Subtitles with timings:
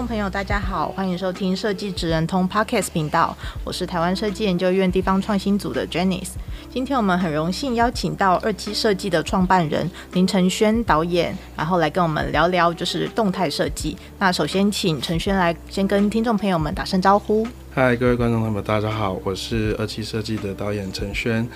[0.00, 6.30] 众朋友，大家好，欢迎收听设计职人通 Podcast 频道，我是台湾设计研究院地方创新组的 Janice。
[6.70, 13.94] 今天我们很荣幸邀请到二期设计的创办人林承轩导演，然后来跟我们聊聊就是动态设计。
[14.18, 17.46] 那首先请承轩来先跟听众朋友们打声招呼。
[17.74, 21.46] 嗨，各位观众朋友们，大家好，我是二期设计的导演承轩。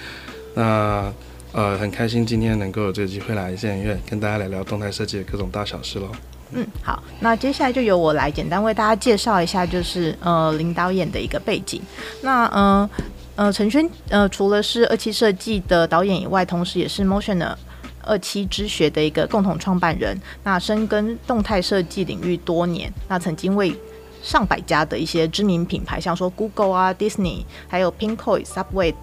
[0.53, 1.11] 那
[1.53, 6.09] 呃，很开心今天能够有这个机会来电影院跟大家聊聊动态设计的各种大小事喽。
[6.53, 11.83] 嗯，好，那接下来就由我来简单为大家介绍一下，就是呃林导演的一个背景。
[12.23, 12.89] 那呃
[13.37, 17.59] 呃陈轩呃除了是二七设计的导演以外，同时也是 Motion 的
[18.03, 20.21] 二七之学的一个共同创办人。
[20.45, 23.75] 那深耕动态设计领域多年，那曾经为
[24.23, 28.95] 上百家的一些知名品牌，像说 Google 啊、Disney，还有 Pinko、Subway。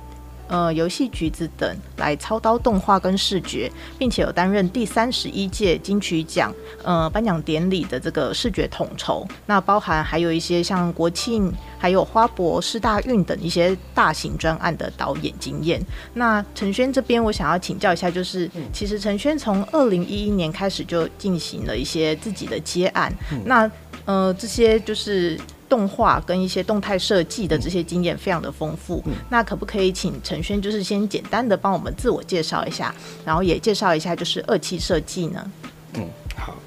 [0.51, 9.25] 呃，游戏橘子等来操刀动画跟视觉，并且有担任第三十一届金曲奖呃颁奖典礼的这个视觉统筹。
[9.45, 11.49] 那包含还有一些像国庆、
[11.79, 15.81] 还有花博、世大运等一些大型专案的导演经验。
[16.15, 23.09] 那陈轩这边，我想要请教一下，就是其实陈轩从二零一一年开始就进行了一些自己的接案。
[23.45, 23.71] 那
[24.03, 25.39] 呃，这些就是。
[25.71, 35.51] 动画跟一些动态设计的这些经验非常的丰富，嗯，那可不可以请陈轩就是先简单的帮我们自我介绍一下，然后也介绍一下就是二期设计呢？
[35.93, 36.05] 嗯，
[36.35, 36.57] 好，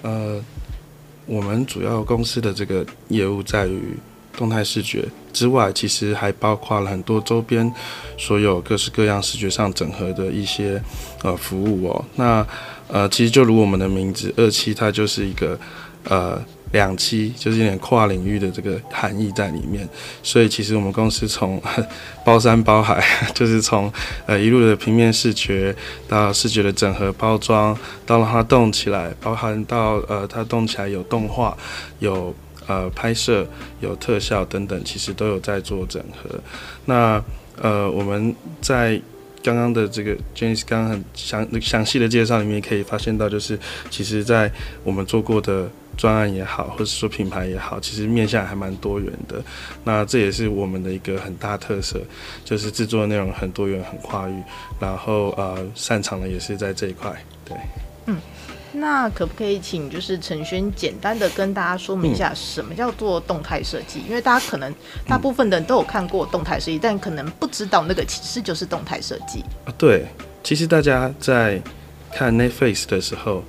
[0.00, 0.42] 呃，
[1.26, 3.94] 我们主要公司的这个业务在于
[4.34, 7.70] 动态视觉之外，其实还包括了很多周边
[8.16, 10.82] 所有各式各样视觉上整合的一些
[11.22, 12.04] 呃服务哦。
[12.14, 12.46] 那
[12.88, 15.60] 呃，其实就如我们的名字二期，它就是一个
[16.04, 16.42] 呃。
[16.72, 19.88] 两栖就是有点跨领域的这个含义在里面，
[20.22, 21.62] 所以其实我们公司从
[22.24, 23.90] 包山包海， 就是从
[24.26, 25.74] 呃一路的平面视觉
[26.08, 27.72] 到视觉的整合包装，
[28.04, 31.56] 到让它动起来，包含到呃它动起来有动画、
[32.00, 32.34] 有
[32.66, 33.46] 呃拍摄、
[33.80, 36.28] 有特效等等，其实都有在做整合。
[36.86, 37.22] 那
[37.62, 39.00] 呃我们在
[39.42, 43.56] 刚刚的这个 James 刚刚很详详细的介绍里面可以发现到，就是
[43.88, 44.50] 其实在
[44.82, 45.70] 我们做过的。
[45.96, 49.42] 专案也好，或者说品牌也好，其实面向还蛮多元的。
[49.82, 51.98] 那这也是我们的一个很大特色，
[52.44, 54.34] 就是制作内容很多元、很跨域，
[54.78, 57.10] 然后呃，擅长的也是在这一块。
[57.46, 57.56] 对，
[58.06, 58.18] 嗯，
[58.72, 64.00] 那可不可以请就是陈轩简单的跟大家说明一下，什么叫做动态设计？
[64.06, 64.74] 因为大家可能
[65.08, 69.42] 大部分的人都有看过动态设计，但可能不知道那个其实就是动态设计。
[69.64, 70.04] 啊，对，
[70.42, 71.58] 其实大家在
[72.12, 73.42] 看 Netflix 的时候。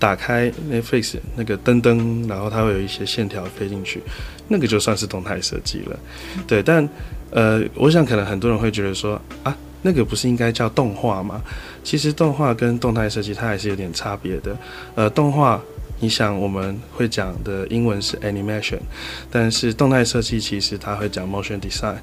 [0.00, 4.02] 打开 Netflix 那个灯灯，然后它会有一些线条飞进去，
[4.48, 5.96] 那个就算是动态设计了。
[6.48, 6.88] 对，但
[7.30, 11.42] 呃，我想可能很多人会觉得说啊，那个不是应该叫动画吗？
[11.84, 14.56] 其实动画跟动态设计它还是有点差别的。
[14.94, 15.60] 呃，动画，
[16.00, 18.80] 你想我们会讲的英文是 animation，
[19.30, 21.96] 但是动态设计其实它会讲 motion design。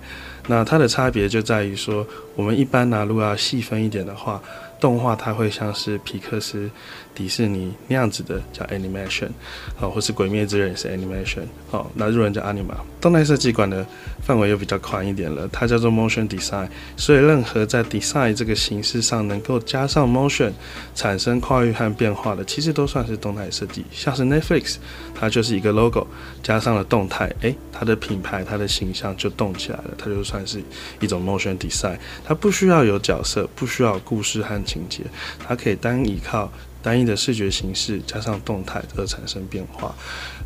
[0.48, 4.42] 那它的差别就在于说，我们一般呢，如果要细分一点的话，
[4.80, 6.70] 动画它会像是皮克斯。
[7.18, 9.30] 迪士尼那样子的叫 animation，
[9.76, 11.42] 好，或是鬼灭之刃也是 animation，
[11.72, 12.76] 好，那日文叫 anima。
[13.02, 13.84] 动态设计管的
[14.22, 16.68] 范围又比较宽一点了，它叫做 motion design。
[16.96, 20.52] 所以任何在 design 这个形式上能够加上 motion，
[20.94, 23.84] 产生跨域和变化的，其实都算是动态设计。
[23.92, 24.76] 像是 Netflix，
[25.16, 26.06] 它就是一个 logo
[26.44, 30.62] 加上了动态，诶、它的品牌它的形象就动起来了，它就算是
[31.00, 31.98] 一种 motion design。
[32.24, 35.02] 它不需要有角色，不需要故事和情节，
[35.48, 36.52] 它可以单依靠。
[36.88, 39.94] 单一的视觉形式加上动态而产生变化，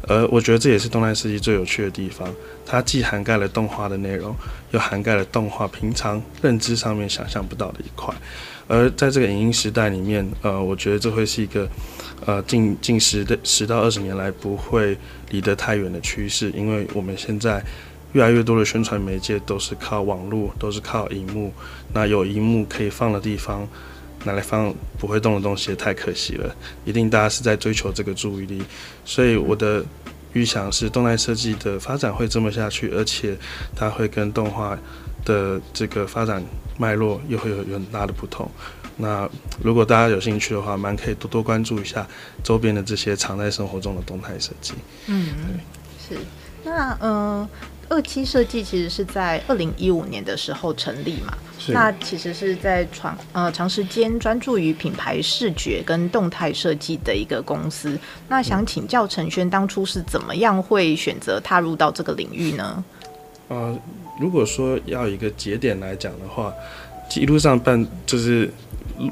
[0.08, 2.28] 而我觉得这也是动态设计最有趣的地方。
[2.66, 4.36] 它既涵盖了动画的内容，
[4.72, 8.12] 又涵盖了动画平常认知上面想象不到的一块。
[8.68, 11.70] 而在这个影音时代里面，呃，我觉得这会是一个
[12.26, 14.98] 呃近近十的十到二十年来不会
[15.30, 17.64] 离得太远的趋势，因为我们现在
[18.14, 21.54] 越来越多的宣传媒介都是靠网络，都是靠荧幕。
[21.94, 23.68] 那有荧幕可以放的地方。
[24.24, 28.62] 拿来放不会动的东西太可惜了，一定大家是在追求这个注意力，
[29.04, 29.84] 所以我的
[30.34, 33.38] 预想是动态设计的发展会这么下去，而且
[33.76, 34.78] 它会跟动画
[35.26, 36.44] 的这个发展
[36.78, 38.50] 脉络又会有很大的不同。
[38.98, 39.28] 那
[39.64, 42.06] 如果大家有兴趣的话，蛮可以多多关注一下
[42.44, 44.74] 周边的这些常在生活中的动态设计。
[45.08, 45.26] 嗯，
[46.10, 46.22] 对是。
[46.64, 47.50] 那嗯，
[47.92, 51.38] 二期设计其实是在二零一五年的时候成立嘛？
[51.68, 58.00] 那其实是在长呃长时间专注于品牌视觉跟动态设计的一个公司。
[58.30, 62.82] 那想请教陈轩，当初是怎么样会选择踏入到这个领域呢？
[63.50, 63.78] 呃，
[64.22, 66.54] 如果说要一个节点来讲的话，
[67.18, 68.50] 一路上办就是。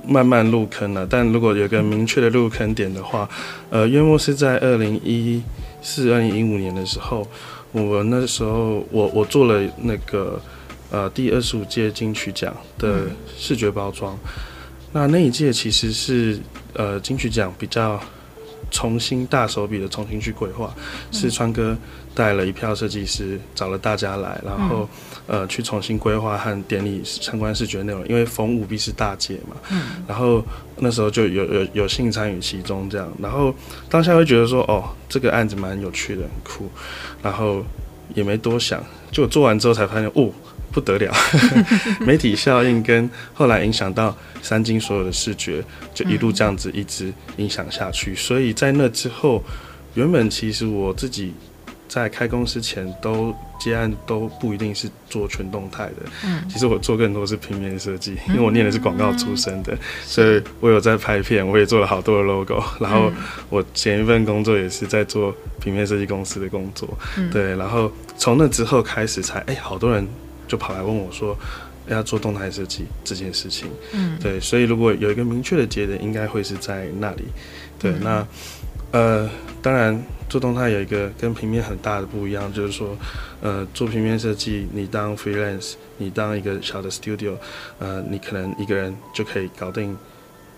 [0.05, 3.27] 慢慢入坑了，但如果有个明确的入坑点的话，
[3.71, 5.41] 呃，约莫是在二零一
[5.81, 7.27] 四、二零一五年的时候，
[7.71, 10.41] 我那时候我我做了那个
[10.89, 13.05] 呃第二十五届金曲奖的
[13.37, 14.29] 视觉包装，嗯、
[14.93, 16.39] 那那一届其实是
[16.73, 18.01] 呃金曲奖比较
[18.71, 20.73] 重新大手笔的重新去规划，
[21.11, 21.77] 是川哥
[22.13, 24.87] 带了一票设计师，找了大家来，然后。
[25.31, 30.43] 呃，去重新规划和典礼相关视觉内容，因为逢五必是大节嘛，嗯，然后
[30.77, 33.53] 那时候就有有有幸参与其中这样，然后
[33.87, 36.67] 当下会觉得说，哦，这个案子蛮有趣的，很酷，
[37.21, 37.63] 然后
[38.15, 40.31] 也没多想，就做完之后才发现，哦，
[40.71, 41.13] 不得了，
[42.01, 45.63] 媒体效应跟后来影响到三金所有的视觉，
[45.93, 49.43] 就一路这样子一直影响下去，所以在那之后，
[49.95, 51.33] 原本其实我自己。
[51.89, 56.05] 在开公司前，都接案都不一定是做全动态的。
[56.23, 62.63] 嗯，其实我做更多是平面设计，因为我念的是广告出身的，嗯、所以我有在拍片，我也做了好多的 logo。
[62.79, 63.11] 然后
[63.49, 66.87] 我前一份工作也是在做平面设计公司的工作。
[67.17, 67.55] 嗯，对。
[67.55, 70.07] 然后从那之后开始才，哎，好多人
[70.49, 71.37] 就跑来问我说，
[71.87, 73.69] 要做动态设计这件事情。
[73.93, 74.37] 嗯，对。
[74.41, 77.23] 所以如果有一个明确的节点，应该会是在那里。
[77.79, 78.27] 对，嗯、那
[78.91, 79.29] 呃，
[79.61, 80.03] 当然。
[80.29, 82.95] 做动态有一个跟平面很大的不一样，就是说，
[83.41, 87.33] 呃，做平面设计，你当 freelance，你当一个小的 studio，
[87.79, 89.97] 呃，你可能一个人就可以搞定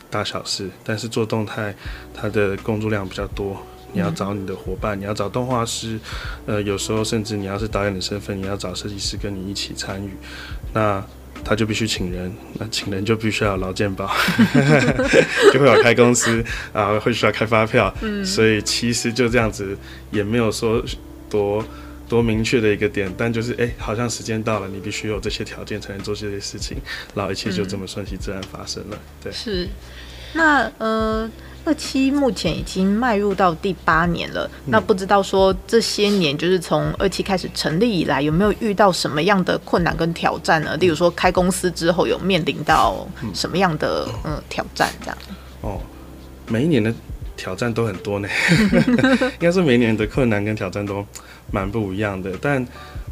[0.10, 0.70] 大小事。
[0.84, 1.74] 但是做动态，
[2.14, 6.00] 它的工作量比较多，你要找你的伙伴，你要找动画师，
[6.46, 10.12] 呃，有时候甚至你要是导演的身份，你要找设计师跟你一起参与。
[10.74, 11.04] 那
[11.44, 14.08] 他就必须请人，那请人就必须要劳健保，
[15.52, 19.76] 就会有开公司啊，会需要开发票，嗯，所以其实就这样子，
[20.12, 20.84] 也没有说
[21.30, 21.66] 多
[22.08, 26.78] 多明确的一个点，但就是哎、欸，好像时间到了，你必须有这些条件才能做这些事情，
[27.16, 29.68] 然后一切就这么顺其自然发生了，对，是，
[30.34, 31.30] 那呃。
[31.63, 40.75] 二期目前已经迈入到第八年了，嗯、那不知道说这些年就是从二期开始成立以来，有没有遇到什么样的困难跟挑战呢？
[40.78, 45.18] 例如说开公司之后有面临到什么样的嗯，嗯挑战这样？
[45.62, 45.80] 哦，
[46.48, 46.94] 每一年的
[47.38, 48.28] 挑战都很多呢，
[49.22, 51.06] 应该是每一年的困难跟挑战都
[51.52, 52.31] 蛮不一样的。
[52.42, 52.66] 但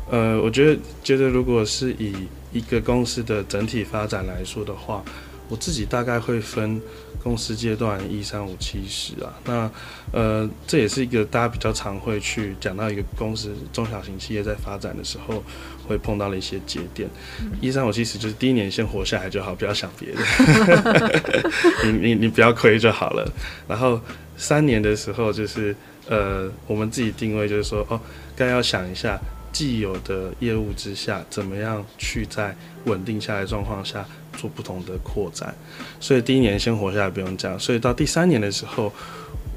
[0.10, 2.16] 呃，我觉得觉得如果是以
[2.52, 5.04] 一个公司的整体发展来说的话，
[5.50, 6.82] 我自己大概会分。
[7.22, 9.70] 公司阶段一三五七十啊，那
[10.14, 15.44] 呃，这也是一个大家比较常会去讲到一个公司中小型企业在发展的时候
[15.86, 17.10] 会碰到的一些节点。
[17.60, 21.52] 一三五七十就是第一年先活下来就好，不要想别的，
[21.84, 23.30] 你你你不要亏就好了。
[23.68, 24.00] 然后
[24.38, 25.76] 三年的时候就是
[26.08, 28.00] 呃，我们自己定位就是说哦，
[28.34, 29.20] 该要想一下
[29.52, 32.56] 既有的业务之下，怎么样去在
[32.86, 34.06] 稳定下来状况下。
[34.40, 35.54] 做不同的扩展，
[36.00, 38.90] 所以第一年先活下来不用讲，所以到第三年的时候，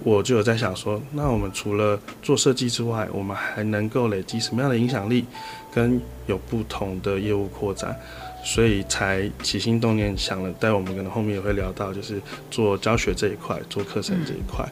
[0.03, 5.25] 我就有在想说，那我们除了做设计之外，我们还能够累积什么样的影响力，
[5.73, 7.97] 跟有不同的业务扩展，
[8.43, 14.69] 所以才起心动念想了，待我们可能后面也会聊到，就是做教学这一块，做课程这一块。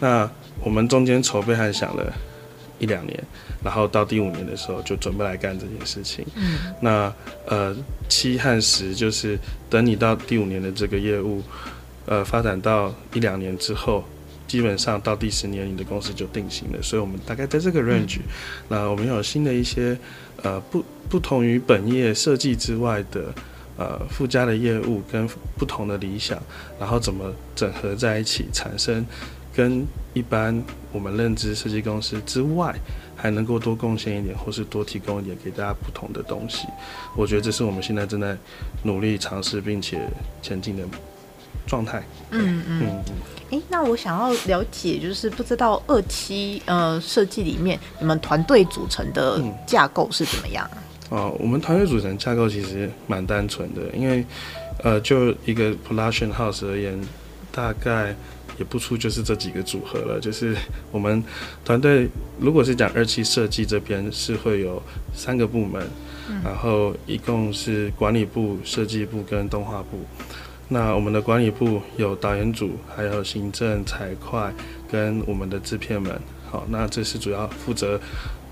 [0.00, 0.28] 那
[0.64, 2.10] 我们中间筹备还想了
[2.82, 3.24] 一两年。
[3.64, 6.26] 然后到第五年的时候就准备来干这件事情。
[6.34, 7.14] 嗯，那
[7.46, 7.74] 呃
[8.08, 9.38] 七和十就是
[9.70, 11.40] 等你到第五年的这个业务，
[12.06, 14.04] 呃发展到一两年之后，
[14.48, 16.82] 基本上到第十年你的公司就定型了。
[16.82, 18.22] 所以我们大概在这个 range，嗯，
[18.68, 19.96] 那我们有新的一些
[20.42, 23.32] 呃不不同于本业设计之外的
[23.76, 25.24] 呃附加的业务跟
[25.56, 26.36] 不同的理想，
[26.80, 29.06] 然后怎么整合在一起，产生
[29.54, 32.74] 跟一般我们认知设计公司之外。
[33.14, 36.66] 还能够多贡献一点，或是多提供一点给大家不同的东西，
[37.16, 38.36] 我觉得这是我们现在正在
[38.82, 40.00] 努力尝试并且
[40.42, 40.82] 前进的
[41.64, 42.02] 状态。
[42.30, 43.02] 嗯嗯嗯。
[43.52, 50.68] 哎、欸，那我想要了解，就是不知道二期呃设计里面你们团队组成的架构是怎么样？
[51.12, 54.26] 嗯、哦，我们团队组成架构其实蛮单纯的，因为
[54.82, 57.00] 呃就一个 production house 而言，
[57.52, 58.16] 大概
[58.58, 60.18] 也不出就是这几个组合了。
[60.18, 60.56] 就是
[60.90, 61.22] 我们
[61.64, 62.08] 团队
[62.40, 64.82] 如果是讲二期设计这边是会有
[65.14, 65.86] 三个部门，
[66.42, 70.00] 然后一共是管理部、设计部跟动画部。
[70.68, 74.50] 那我们的管理部有导演组，还有行政、财会
[74.90, 76.18] 跟我们的制片们。
[76.50, 78.00] 好，那这是主要负责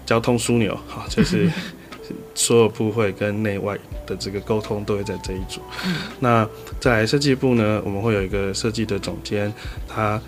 [0.04, 0.78] 交通枢纽。
[0.87, 1.50] 好，就是。
[2.34, 5.60] 所有部会跟内外的这个沟通都会在这一组。
[5.86, 6.48] 嗯、那
[6.78, 9.52] 在设计部呢，我们会有一个设计的总监，
[9.88, 10.20] 他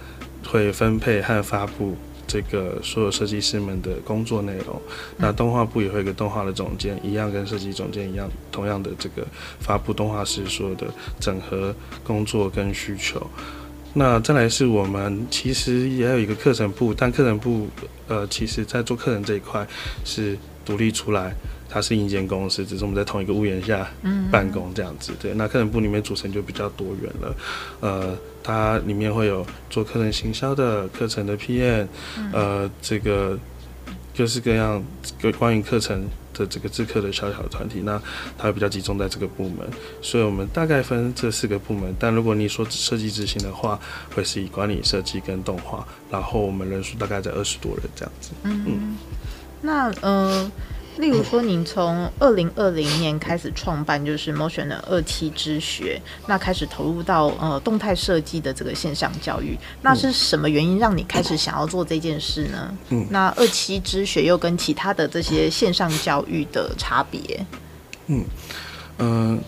[0.47, 1.97] 会分配和发布
[2.27, 4.81] 这个所有设计师们的工作内容。
[4.89, 9.27] 嗯、那动画部也会有一个动画的总监，一样跟设计总监一样，同样的这个
[9.61, 10.87] 发布动画师所有的
[11.21, 13.27] 整合工作跟需求。
[13.95, 17.69] 那再来是我们其实也有一个课程部，但课程部
[18.09, 19.67] 呃，其实在做课程这一块
[20.03, 21.35] 是独立出来。
[21.73, 23.89] 它是硬件公司，只是我们在同一个屋檐下
[24.31, 25.11] 办公这样子。
[25.19, 27.35] 对，那课程部里面组成就比较多元了。
[27.81, 31.87] 呃，它里面会有做课程行销的、课程的 PM，
[32.31, 33.39] 呃，这个
[34.15, 34.85] 各式各样
[35.39, 37.99] 关于课程的这个制课的小小的团体，那
[38.37, 39.67] 它会比较集中在这个部门。
[40.03, 41.95] 所以我们大概分这四个部门。
[41.99, 43.81] 但如果你说设计执行的话，
[44.15, 48.33] 会是以管理、设计跟动画，然后我们人数大概在二十多人这样子。
[48.43, 48.99] 嗯，嗯
[49.63, 50.53] 那呃。
[50.99, 62.77] 例如说，您从二零二零年开始创办，就是 Motion 的二期之学，那开始投入到呃动态设计的这个线上教育，那是什么原因让你开始想要做这件事呢？
[62.91, 67.47] 嗯，那二期之学又跟其他的这些线上教育的差别？
[68.09, 68.25] 嗯，
[68.99, 69.39] 呃，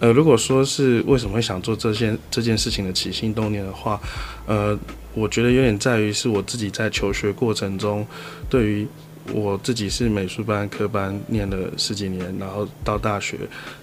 [0.00, 4.00] 呃，如果说是为什么会想做这件这件事情的起心动念的话，
[4.46, 4.76] 呃，
[5.12, 8.06] 我觉得有点在于是我自己在求学过程中
[8.48, 8.88] 对于。
[9.32, 13.36] 我自己是美术班科班念了十几年，然后到大学，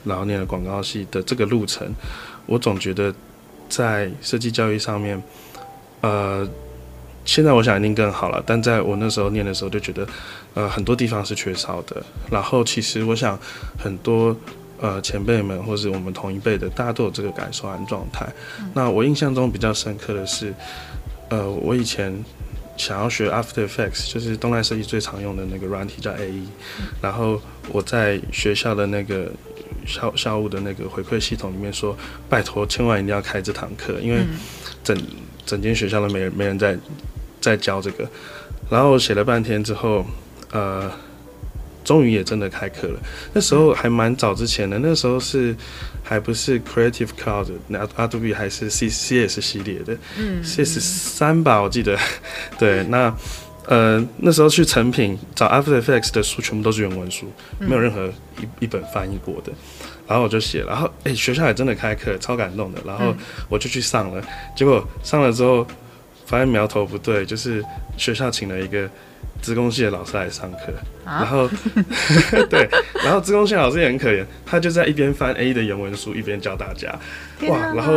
[0.03, 1.93] 然后念了广告系的这个路程，
[2.45, 3.13] 我总觉得
[3.67, 5.21] 在设计教育上面，
[6.01, 6.47] 呃，
[7.25, 10.07] 现在我想一定更好了，但在我那时候念的时候就觉得，
[10.53, 12.01] 呃，很多地方是缺少的。
[12.31, 13.37] 然后其实我想
[13.77, 14.35] 很多
[14.79, 18.25] 呃前辈们或是我们同一辈的，大家都有这个感受和状态。
[18.73, 20.53] 那我印象中比较深刻的是，
[21.29, 22.23] 呃，我以前。
[22.77, 26.45] 想要学 After Effects，就是动态设计最常用的那个软体叫 AE，
[27.01, 29.31] 然后我在学校的那个
[29.85, 31.95] 校校务的那个回馈系统里面说，
[32.29, 34.21] 拜托千万一定要开这堂课，因为
[34.83, 34.97] 整
[35.45, 36.77] 整间学校都没人没人在
[37.39, 38.09] 在教这个，
[38.69, 40.05] 然后写了半天之后，
[40.51, 40.91] 呃。
[41.83, 42.99] 终于也真的开课了，
[43.33, 45.55] 那时候还蛮早之前的，那时候是
[46.01, 51.97] 还不是 Creative Cloud，那 Adobe 还是 C C S 系列的，嗯，C S 三吧，我记得，
[52.57, 53.13] 对，那
[53.67, 58.07] 呃那时候去成品找 After Effects 的书，全部都是原文书，没有任何
[58.39, 59.51] 一一本翻译过的，
[60.07, 63.13] 然后我就写，然后哎、欸、学校也真的开课，超感动的，然后
[63.49, 64.23] 我就去上了，
[64.55, 65.65] 结果上了之后
[66.25, 67.63] 发现苗头不对，就是
[67.97, 68.89] 学校请了一个。
[69.43, 70.73] 资工系的老师来上课，
[71.05, 71.49] 然后
[72.49, 72.67] 对，
[73.03, 76.97] 然后资工系老师也很可怜，他就在一边翻 A 的原文书，一边教大家。
[77.49, 77.93] 哇，然后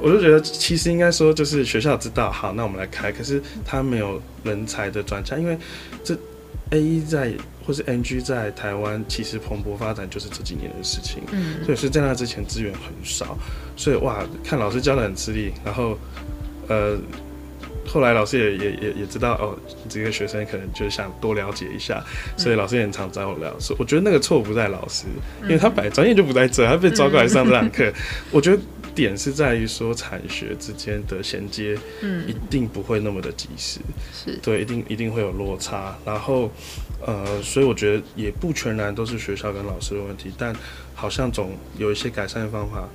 [0.00, 5.58] 我就觉得，其实应该说就是学校知道，好，那我们来开，可是他没有人才的专家，因为
[6.02, 6.16] 这
[6.70, 7.34] A 在
[7.66, 13.36] 或是 NG 在台湾其实蓬勃发展就是这几年的事情，嗯，所以是在那之前资源很少，
[13.76, 15.98] 所以哇，看老师教的很吃力，然后
[16.68, 16.96] 呃。
[17.86, 19.56] 后来老师也也也也知道哦，
[19.88, 22.02] 这个学生可能就想多了解一下，
[22.36, 23.58] 所以老师也很常找我聊。
[23.60, 25.04] 所以我觉得那个错不在老师，
[25.42, 27.92] 因为他本来专业就不在这，他被抓过来上这堂课。
[28.30, 28.62] 我觉得
[28.94, 33.80] 点是在于说产学之间的衔接，嗯，一定不会那么的及时，
[34.12, 35.96] 是对，一定一定会有落差。
[36.04, 36.50] 然后
[37.04, 40.54] 呃，所以我觉得也不全然都是学校跟老师的问题，但
[40.94, 42.88] 好像总有一些改善的方法。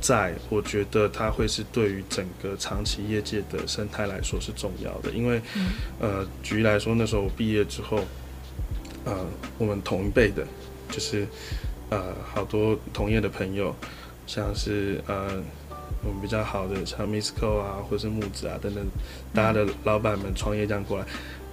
[0.00, 5.40] 在，我觉得它会是对于整个长期业界的生态来说是重要的，因为，
[5.98, 8.00] 呃，举例来说，那时候我毕业之后，
[9.04, 9.26] 呃，
[9.58, 10.46] 我们同一辈的，
[10.90, 11.26] 就是，
[11.90, 13.74] 呃，好多同业的朋友，
[14.26, 15.42] 像是呃，
[16.04, 18.84] 我们比较好的，像 Misco 啊，或者是木子啊等等，
[19.34, 21.06] 大家的老板们创业这样过来，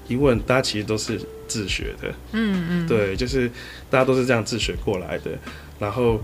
[0.07, 3.50] 一问，大家其实都是自学的，嗯嗯，对，就是
[3.89, 5.31] 大家都是这样自学过来的，
[5.79, 6.19] 然后。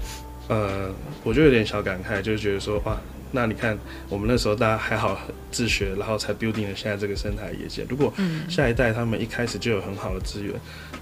[0.50, 0.92] 呃，
[1.24, 3.00] 我就有点小感慨，就是觉得说，哇，
[3.32, 3.78] 那你看
[4.10, 5.16] 我们那时候大家还好
[5.52, 7.86] 自学，然后才 building 了现在这个生态业界。
[7.88, 8.12] 如果
[8.50, 10.54] 下一代他们一开始就有很好的资源，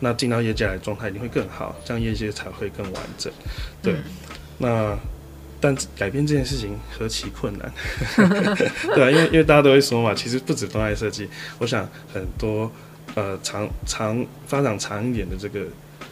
[0.01, 3.32] 那进到业界来的状态一定会更好，这样业界才会更完整。
[3.82, 3.96] 对，
[4.58, 4.98] 那
[5.62, 7.72] 但改变这件事情何其困难，
[8.94, 12.70] 对啊，因为因为大家都会说嘛，其实不止动态设计，我想很多
[13.16, 15.62] 呃长长发展长一点的这个。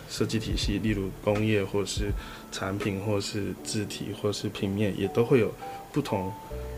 [0.08, 2.12] 设计体系，例如工业，或是
[2.56, 5.54] 产品，或是字体，或是平面，也都会有
[5.92, 6.32] 不同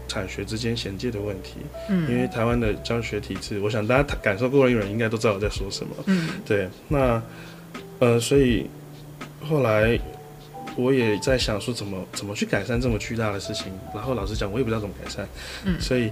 [0.08, 1.58] 产学之间衔接的问题。
[1.88, 5.96] 嗯，因为台湾的教学体制，我想大家感受过的人应该都知道我在说什么。
[6.08, 7.22] 嗯，对，那
[8.00, 8.66] 呃，所以
[9.48, 10.00] 后来
[10.76, 13.72] 我也在想说怎么怎么去改善这么巨大的事情。
[13.94, 15.28] 然后老实讲，我也不知道怎么改善。
[15.64, 16.12] 嗯，所以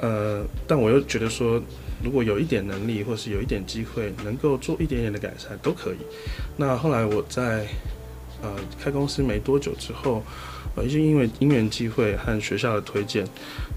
[0.00, 1.60] 呃，但我又觉得说，
[2.02, 5.98] 如果有一点能力，或是有一点机会，能够做一点点的改善，都可以。
[6.56, 7.66] 那后来我在
[8.42, 8.50] 呃
[8.82, 10.22] 开公司没多久之后。
[10.76, 13.24] 呃，就因为因缘机会和学校的推荐，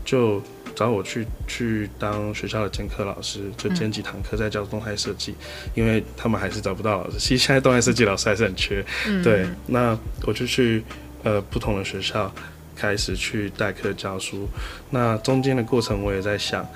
[0.04, 0.42] 就
[0.74, 5.36] 找我去去当学校的兼课老师，就兼几堂课在教动态设计，
[5.76, 7.20] 因为他们还是找不到老师。
[7.20, 9.46] 其实现在动态设计老师还是很缺，嗯、 对。
[9.68, 9.96] 那
[10.26, 10.84] 我就去
[11.22, 12.34] 呃不同的学校
[12.76, 14.48] 开始去代课教书。
[14.90, 16.68] 那中间的过程我也在想，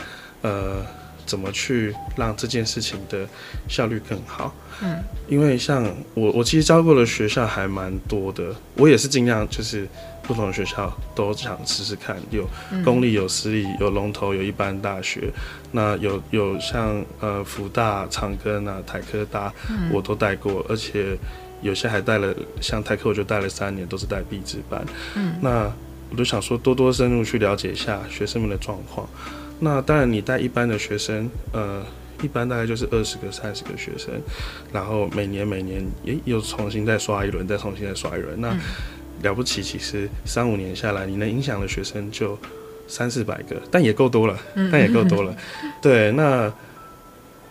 [0.44, 0.86] 呃，
[1.26, 3.28] 怎么去让这件事情的
[3.68, 4.54] 效率更好。
[4.84, 4.98] 嗯，
[5.28, 9.88] 因为像我我其实教过的学校还蛮多的，我也是尽量就是。
[10.24, 12.48] 不同的学校都想试试看，有
[12.86, 15.30] 公立、有私立、有龙头、有一般大学。
[15.72, 19.52] 那有有像呃福大、长庚啊、台科大，
[19.92, 21.18] 我都带过，而且
[21.62, 24.86] 有些还带了，像台科我就带了三年，都是带毕制班。
[25.16, 25.70] 嗯，那
[26.12, 29.10] 我就想说多多深入去了解一下学生们的状况。
[29.64, 31.86] 那当然，你带一般的学生，呃，
[32.24, 34.10] 一般大概就是二十个、三十个学生，
[34.74, 38.42] 然后每年每年也又重新再刷一轮，再重新再刷一轮。
[38.42, 38.58] 那
[39.22, 42.36] 了不起，其实三五年下来，你能影响的学生就
[42.88, 44.36] 三四百个，但也够多了，
[44.72, 45.38] 但也够多了。
[45.80, 46.52] 对，那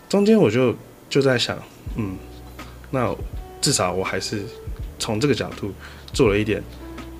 [0.08, 0.74] 中间我就
[1.08, 1.56] 就在想，
[1.94, 2.16] 嗯，
[2.90, 3.14] 那
[3.60, 4.42] 至少我还是
[4.98, 5.72] 从这个角度
[6.12, 6.60] 做了一点，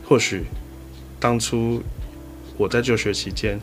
[0.05, 0.47] 或许
[1.21, 1.81] 当初
[2.57, 3.61] 我在就学期间。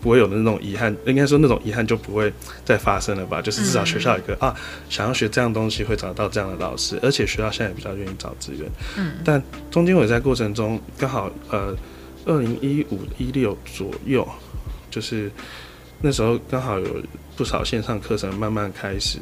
[0.00, 2.32] 不会有的那种遗憾，应该说那种遗憾就不会
[2.64, 3.40] 再发生了吧？
[3.40, 4.56] 就是至少学校有一个、嗯、啊，
[4.88, 8.70] 想要学这样东西会找到这样的老师，而且学校现在也比较愿意找资源。
[8.96, 11.76] 嗯，但中间我在过程中刚好呃，
[12.24, 14.26] 二零一五一六左右，
[14.90, 15.30] 就是
[16.00, 17.02] 那时候刚好有
[17.36, 19.18] 不少线上课程慢慢开始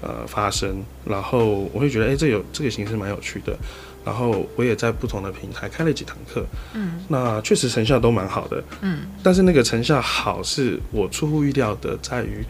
[0.00, 3.56] 呃发生，然后我会觉得哎、欸，这有这个形式蛮有趣的。
[4.04, 12.44] 然后我也在不同的平台开了几堂课，嗯，那确实成效都蛮好的，嗯，但是那个成效好是我出乎意料的，在于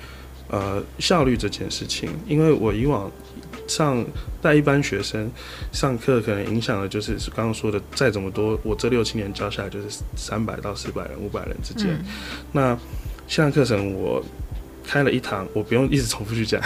[0.49, 3.11] 呃效率这件事情，因为我以往
[3.67, 4.05] 上
[4.41, 5.31] 带一般学生
[5.73, 12.05] 上课，可能影响的就是刚刚说的，再怎么多，我这六七年教下来就是三百到四百人、五百人之间，嗯，
[12.53, 12.79] 那
[13.27, 14.23] 线上课程我。
[14.89, 16.59] 开了一堂，我不用一直重复去讲。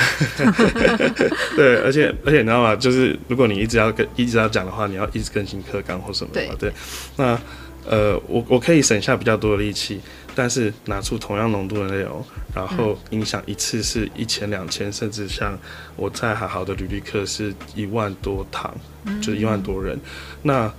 [1.56, 2.76] 对，而且而且你知道吗？
[2.76, 6.46] 就是如果你一直要跟一直要讲的话，你要一直更新课纲或什么的。
[6.54, 6.72] 对，对。
[7.16, 7.36] 那
[7.84, 10.00] 呃，我我可以省下比较多的力气，
[10.36, 15.58] 但是拿出同样浓度的内容，然后影响一次是一千两千，甚至像
[15.96, 18.72] 我在海好的履历课是一万多堂，
[19.20, 19.98] 就是一万多人。
[20.42, 20.72] 那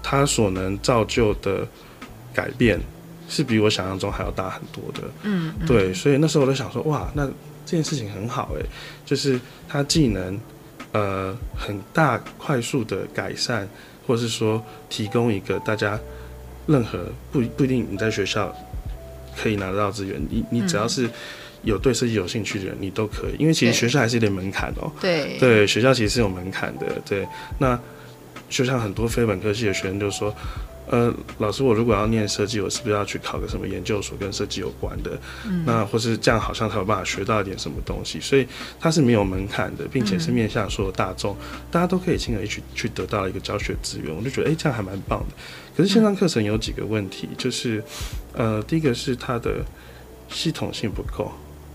[0.00, 1.66] 他所能造就的
[2.32, 2.78] 改变。
[3.28, 7.26] 是比我想象中还要大很多的，嗯，嗯，对，所以那时候我就想说，哇，那
[7.66, 8.64] 这件事情很好诶，
[9.04, 9.38] 就是
[9.68, 10.40] 它既能
[10.92, 13.68] 呃很大快速的改善，
[14.06, 16.00] 或是说提供一个大家
[16.66, 18.50] 任何不不一定你在学校
[19.36, 21.06] 可以拿得到资源，你你只要是
[21.62, 27.78] 有对设计有兴趣的人，你都可以，因为其实学校还是有点门槛哦，对，对，学校其实是有门槛的，对，那
[28.48, 30.34] 就像很多非本科系的学生就说。
[30.90, 35.20] 呃，老师，我如果要念设计，我是不是要去考个什么研究所跟设计有关的？
[35.46, 38.18] 嗯，那或是这样，好像才有办法学到一点什么东西。
[38.20, 38.46] 所以
[38.80, 44.14] 它是没有门槛的，并且是面向所有大众，嗯，大家都可以轻而易举去得到一个教学资源。
[44.14, 45.26] 我就觉得，哎，这样还蛮棒的。
[45.76, 47.84] 可是线上课程有几个问题，就是，
[48.32, 49.64] 呃，第一个是它的
[50.30, 51.30] 系统性不够，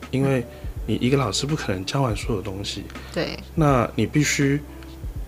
[0.09, 0.43] 因为
[0.87, 2.83] 你一个老师不可能教完所有东西。
[3.13, 3.37] 对。
[3.53, 4.59] 那你必须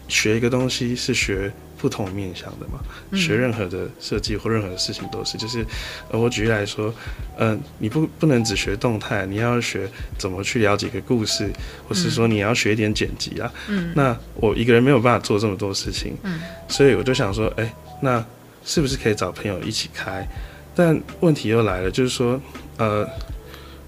[0.07, 1.53] 学一个东西是学。
[1.85, 2.79] 不同面向的嘛，
[3.15, 5.63] 学任何的设计或任何的事情都是，就是，
[6.09, 6.91] 呃，我举例来说，
[7.37, 11.47] 嗯、呃，你不不能只学动态，你要学怎么去了解一个故事，
[11.87, 18.25] 或是说你要学一点剪辑啊，嗯，那我一个人没有办法做这么多事情，嗯，所以我就想说，哎、欸，那
[18.63, 20.27] 是不是可以找朋友一起开？
[20.73, 22.41] 但问题又来了，就是说，
[22.77, 23.07] 呃，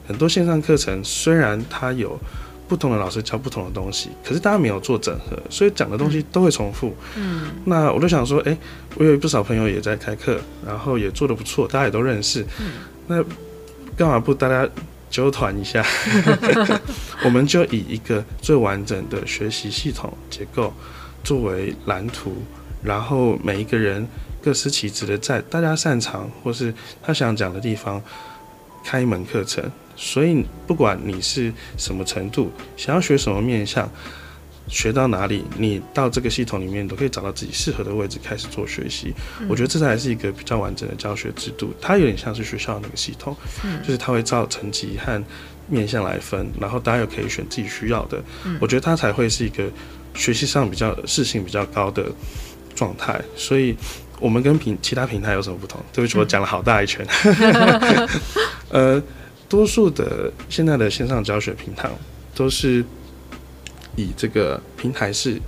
[0.08, 2.20] 很多线上课程虽然它有。
[2.68, 6.94] 不同的老师教不同的东西，可是大家没有做整合，所以讲的东西都会重复。
[7.16, 8.58] 嗯，那我就想说，哎、欸，
[8.96, 12.46] 我有不少朋友也在开课，然后也做得不错，大家也都认识。
[12.60, 12.72] 嗯，
[13.08, 13.24] 那
[13.96, 14.70] 干嘛不大家
[15.10, 15.86] 纠团一下？
[17.24, 20.74] 我们就以一个最完整的学习系统结构
[21.24, 22.36] 作为蓝图，
[22.84, 24.06] 然后每一个人
[24.44, 28.02] 各司其职的在大家擅长或是他想讲的地方
[28.84, 29.64] 开一门课程。
[29.98, 33.92] 所以，不管你是什么程度，想要学什么面向，
[34.68, 39.14] 学到哪里，你到这个系统里面都可以找到自己适合的位置开始做学习。
[39.40, 45.24] 嗯、我觉得这才是一个比较完整的教学制度，它有点像是学校那个系统，嗯、就是它会照成绩和
[45.68, 48.22] 面向来分，然后大家又可以选自己需要的。
[48.46, 49.68] 嗯、我觉得它才会是一个
[50.14, 52.06] 学习上比较适性比较高的
[52.76, 53.20] 状态。
[53.36, 53.76] 所以，
[54.20, 55.82] 我们跟平其他平台有什么不同？
[55.92, 57.06] 对不起，我讲了好大一圈。
[58.70, 59.02] 呃，
[59.50, 61.90] 多数的现在的线上教学平台
[62.36, 62.84] 都是。
[64.00, 65.42] 以这个平台式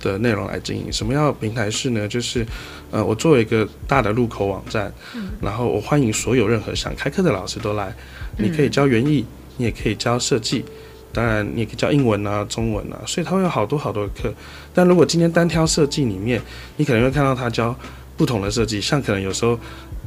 [0.00, 2.08] 的内容来经营，什么叫平台式呢？
[2.08, 2.46] 就是，
[2.90, 7.94] 呃，我作为一个大的入口网站，嗯、然后我欢迎所有任何想开课的老师都来。
[8.38, 9.26] 你可以教园艺，
[9.58, 10.64] 你也可以教设计，
[11.12, 14.32] 当然你也可以教英文啊、中文啊，所以它会有好多好多的课。
[14.72, 16.40] 但如果今天单挑设计里面，
[16.78, 17.78] 你可能会看到他教
[18.16, 19.60] 不同的设计，像可能有时候，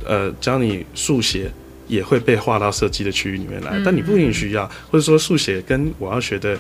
[0.03, 1.51] 呃，教你速写
[1.87, 6.57] 也会被划到设计的区域里面来，但你不一定需要，或者说速写跟我要学的。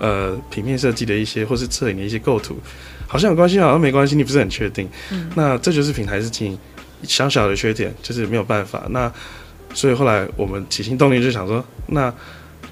[0.00, 2.58] 呃，平面设计的一些，或是摄影的一些构图，
[3.06, 4.88] 好像有关系，好像没关系，你不是很确定。
[5.12, 6.58] 嗯，那这就是平台事情
[7.04, 8.84] 小小的缺点，就是没有办法。
[8.90, 9.10] 那
[9.72, 12.12] 所以后来我们起心动念就想说，那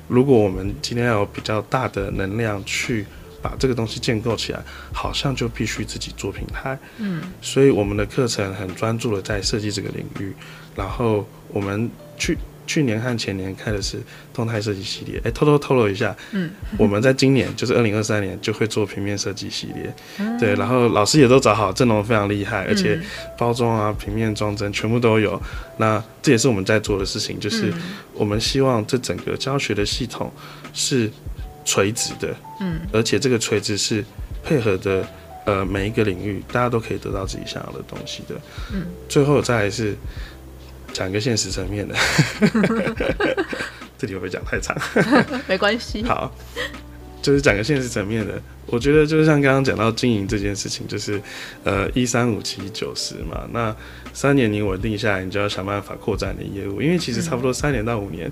[0.09, 3.07] 如果我们今天要有比较大的能量去
[3.41, 4.61] 把这个东西建构起来，
[4.93, 6.77] 好像就必须自己做平台。
[6.99, 10.35] 嗯，所以我们的课程很专注的在设计这个领域，
[10.75, 12.37] 然后我们去。
[12.65, 13.99] 去年和前年开的是
[14.33, 22.99] 动态设计系列，哎，偷偷透露一下，嗯，我们在今年就是二零二三年就会做平面设计系列，嗯、对，然后老师也都找好，阵容非常厉害，而且
[23.37, 25.39] 包装啊、平面装帧全部都有。
[25.79, 27.71] 那这也是我们在做的事情，就是
[28.15, 30.33] 我们希望这整个教学的系统
[30.73, 31.11] 是
[31.65, 34.05] 垂直的，嗯，而且这个垂直是
[34.45, 35.05] 配合的，
[35.45, 38.37] 呃，每一个领域大家都可以得到自己想要的东西的，
[38.73, 39.97] 嗯，最后再来是。
[40.93, 41.95] 讲一个现实层面的，
[43.99, 44.77] 这里会不会讲太长？
[45.49, 46.03] 没关系。
[46.05, 46.33] 好，
[47.21, 48.41] 就是讲个现实层面的。
[48.67, 51.21] 我觉得就是像刚刚讲到经营这件事情，就是
[51.65, 53.49] 呃一三五七九十嘛。
[53.53, 53.75] 那
[54.13, 58.31] 三年你稳定下来，你就要想办法扩展你的业务，因为其实差不多三年到五年。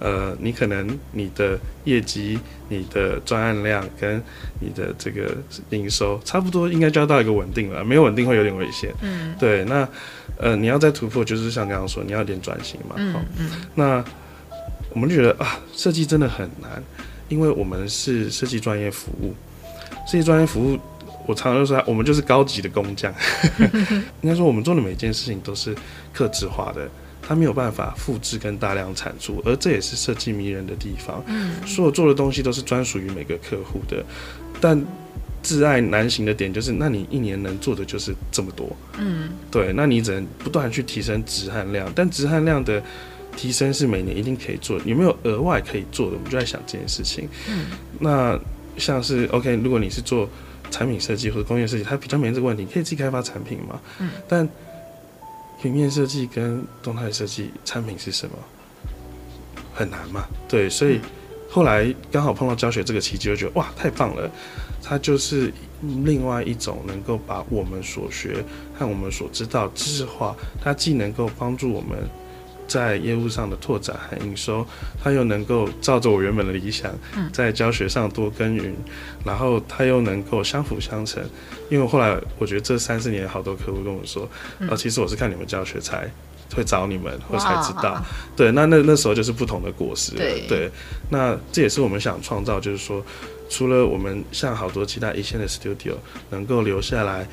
[0.00, 2.38] 呃，你可能你的业绩、
[2.70, 4.20] 你的专案量跟
[4.58, 5.36] 你的这个
[5.68, 7.84] 营收，差不多应该就要到一个稳定了。
[7.84, 8.92] 没有稳定会有点危险。
[9.02, 9.62] 嗯，对。
[9.66, 9.86] 那
[10.38, 12.94] 呃，你要再突破，就是像刚刚说，你要点转型嘛。
[12.96, 13.50] 嗯嗯。
[13.74, 14.02] 那
[14.94, 16.82] 我们就觉得啊，设计真的很难，
[17.28, 19.34] 因为我们是设计专业服务，
[20.06, 20.78] 设计专业服务，
[21.26, 23.12] 我常常就说，我们就是高级的工匠。
[24.22, 25.76] 应该说，我们做的每一件事情都是
[26.14, 26.88] 克制化的。
[27.30, 31.22] 它没有办法复制跟大量产出，而这也是设计迷人的地方。
[31.28, 34.04] 嗯，所有做的东西都是专属于每个客户的，
[34.60, 34.76] 但
[35.40, 38.76] 挚爱难行的点就是，那你一年能做的就是这么多。
[38.98, 42.82] 嗯，对，那你只能不断去提升质和量，但质和量的
[43.36, 44.84] 提升是每年一定可以做的。
[44.84, 46.16] 有没有额外可以做的？
[46.16, 47.28] 我们就在想这件事情。
[47.48, 47.66] 嗯，
[48.00, 48.36] 那
[48.76, 50.28] 像是 OK，如果你是做
[50.68, 53.80] 产品设计或者工业设计，它比较没这个问题，可以自己开发产品嘛。
[54.00, 54.48] 嗯，但
[55.60, 58.34] 平面设计跟动态设计产品是什么？
[59.74, 60.26] 很难嘛？
[60.48, 61.00] 对，所以
[61.50, 64.30] 后来刚好碰到教学这个契机，就觉得哇，太棒了！
[64.82, 65.52] 它就是
[66.04, 68.44] 另外一种能够把我们所学
[68.78, 71.98] 和我们所知道知识化，它既能够帮助我们。
[72.70, 74.64] 在业务上的拓展和营收，
[75.02, 76.88] 他又能够照着我原本的理想，
[77.32, 78.72] 在教学上多耕耘，
[79.24, 81.20] 然后他又能够相辅相成。
[81.68, 84.22] 因为后来我觉得这三四年好多客户跟我说，
[84.70, 86.08] 啊，其实我是看你们教学才
[86.54, 88.00] 会找你们，我才知道。
[88.36, 90.12] 对，那那那时候就是不同的果实。
[90.12, 90.70] 对，
[91.08, 93.04] 那这也是我们想创造，就是说，
[93.48, 95.94] 除了我们像好多其他一线的 studio
[96.30, 97.26] 能够留下来，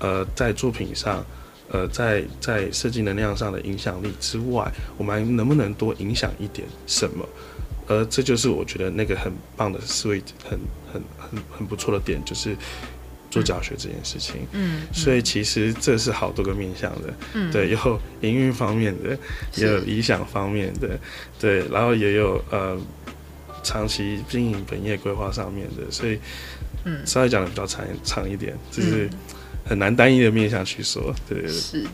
[0.00, 1.24] 呃，在作品上。
[1.70, 7.26] 呃，在在设计能量上的影响力之外，我们还能不能多影响一点什么？
[7.86, 10.58] 而这就是我觉得那个很棒的 sweet，很
[10.92, 12.56] 很很很不错的点，就是
[13.30, 14.36] 做教学这件事情。
[14.52, 17.14] 嗯，嗯，所以其实这是好多个面向的。
[17.34, 19.18] 嗯，对，有营运方面的，
[19.56, 20.98] 也有理想方面的，
[21.38, 22.78] 对，然后也有呃
[23.62, 25.90] 长期经营本业规划上面的。
[25.90, 26.18] 所以，
[26.84, 29.08] 嗯，稍微讲的比较长长一点，就是。
[29.64, 31.86] 嗯很难单一的面向去说，对，是，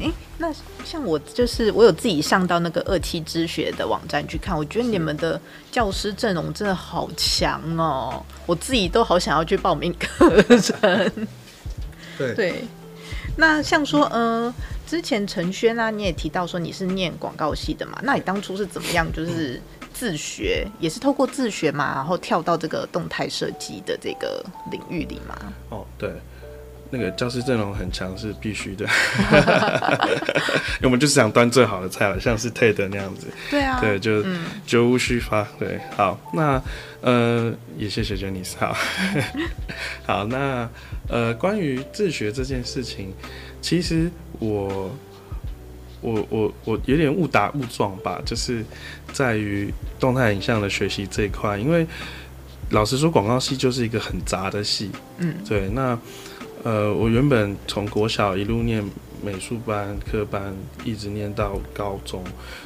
[0.00, 0.50] 哎、那
[0.82, 5.38] 像我就是我有自己上到那个二期之学的网站去看，我觉得你们的
[5.70, 11.12] 教师阵容真的好强哦，我自己都好想要去报名课程。
[12.16, 12.64] 对 对，
[13.36, 14.54] 那像说，嗯、呃，
[14.86, 19.60] 之前陈轩啊，你也提到说你是念广告系的嘛，那你当初是怎么样，就是
[19.92, 25.36] 自学，也是透过自学嘛，然后跳到这个动态设计的这个领域里嘛？
[25.68, 26.10] 哦，对。
[26.94, 28.86] 那个教师阵容很强是必须的，
[30.84, 33.28] 我们就是想端最好的菜了，像是 TED 那样子。
[33.50, 34.22] 对啊，对，就
[34.66, 35.42] 绝无虚发。
[35.58, 36.62] 对，好，那
[37.00, 38.52] 呃，也谢谢 Janice。
[38.58, 38.76] 好，
[40.04, 40.68] 好，那
[41.08, 43.10] 呃，关于自学这件事情，
[43.62, 44.94] 其实我
[46.02, 48.62] 我我我有点误打误撞吧，就是
[49.14, 51.86] 在于动态影像的学习这一块，因为
[52.68, 54.90] 老实说，广告系就是一个很杂的系。
[55.16, 55.98] 嗯，对，那。
[56.62, 58.82] 呃，我原本从国小一路念
[59.22, 62.22] 美术班、科班，一直念到高中，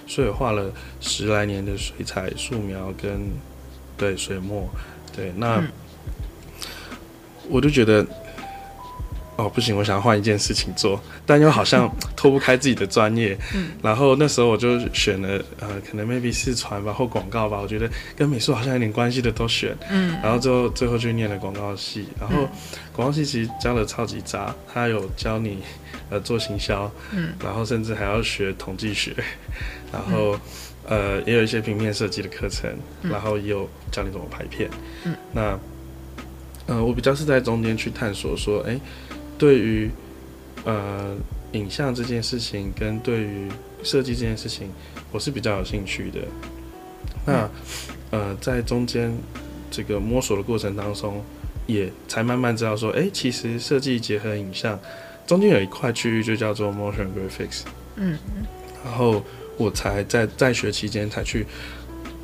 [0.06, 3.30] 所以画了十来年的水彩、素描跟
[3.96, 4.68] 对水墨，
[5.14, 5.68] 对，那、嗯、
[7.48, 8.06] 我就觉得。
[9.38, 13.36] 哦，不行，我想要换一件事情做，但又好像 脱不开自己的专业。
[13.54, 15.28] 嗯，然后那时候我就选了
[15.60, 19.76] 呃，可能 maybe 是传吧或广告吧，我觉得跟美术好像有点关系的都选。
[19.90, 22.48] 嗯，然后最后最后就念了广告系，然后
[22.96, 25.62] 广告系其实教的超级杂，他有教你
[26.08, 29.14] 呃做行销，嗯，然后甚至还要学统计学，
[29.92, 30.36] 然后
[30.88, 34.70] 呃也有一些平面设计的课程，然后也有教你怎么拍片。
[35.04, 35.58] 嗯，那
[36.66, 38.80] 呃我比较是在中间去探索说，哎。
[39.38, 39.90] 对于
[40.64, 41.14] 呃
[41.52, 43.50] 影像这件事情，跟对于
[43.82, 44.70] 设计这件事情，
[45.12, 46.20] 我是比较有兴趣的。
[47.26, 47.46] 那
[48.12, 49.14] 呃在中间
[49.70, 51.22] 这个摸索的过程当中，
[51.66, 54.78] 也才慢慢知道说，哎，其实设计结合影像，
[55.26, 57.62] 中间有一块区域就叫做 motion graphics。
[57.96, 58.46] 嗯嗯。
[58.84, 59.22] 然后
[59.56, 61.46] 我才在在学期间才去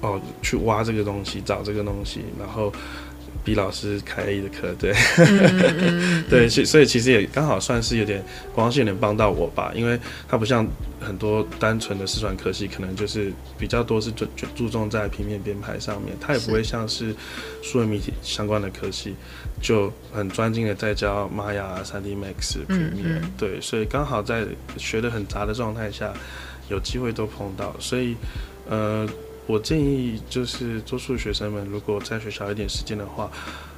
[0.00, 2.72] 哦去挖这个东西，找这个东西，然后。
[3.44, 4.94] 比老师开 A 的课，对，
[6.30, 8.22] 对，所所以其实也刚好算是有点
[8.54, 10.66] 广告系能帮到我吧，因为它不像
[11.00, 17.14] 很多单纯的四川科系，可能就是比较多是注注重在平面编排上面，它也不会像是
[17.62, 19.14] 数位媒体相关的科系
[19.60, 26.12] 就很专精的在教 Maya、3D Max、Premiere，对，所以刚好在学的很杂的状态下，
[26.68, 28.14] 有机会都碰到，所以
[28.68, 29.08] 呃。
[29.46, 33.30] 我建议就是多数学生们，如果在学校一点时间的话，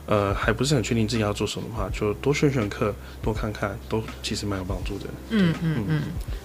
[0.07, 5.07] 呃，还不是很确定自己要做什么的话，就多选选课，多看看，都其实蛮有帮助的。
[5.31, 6.03] 嗯嗯嗯，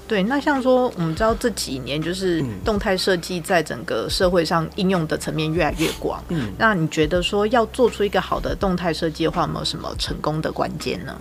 [0.07, 0.23] 对。
[0.23, 6.23] 那像说，我们知道这几年就是动态设计在整个社会上应用的层面越来越广。
[6.29, 11.19] 嗯，那你觉得说要做出一个好的动态设计的话，有没有什么成功的关键呢？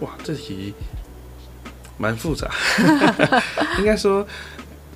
[0.00, 0.72] 哇，这题
[1.98, 2.50] 蛮复杂，
[3.78, 4.26] 应该说。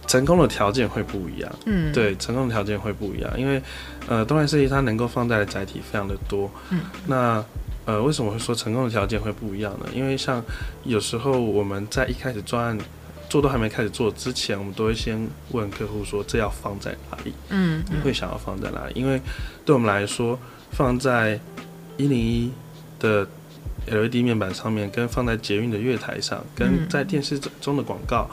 [0.07, 3.61] 成功的条件会不一样，嗯，对，成功的条件会不一样，因为，
[4.09, 7.45] 呃，动态设计它能够放在的载体非常的多，嗯，那，
[7.85, 9.87] 呃，为什么会说成功的条件会不一样呢？
[9.93, 10.43] 因为像
[10.85, 12.79] 有时候我们在一开始专案
[13.29, 18.93] 做都还没开始做之前，我们都会先问客户说这要放在哪里，嗯，你会想要放在哪里？
[18.95, 19.21] 因为
[19.65, 20.39] 对我们来说，
[20.71, 21.39] 放在
[21.97, 22.53] 一零一
[23.01, 23.27] 的
[23.89, 28.31] LED 面板上面，跟放在捷运的月台上，跟在电视中的广告。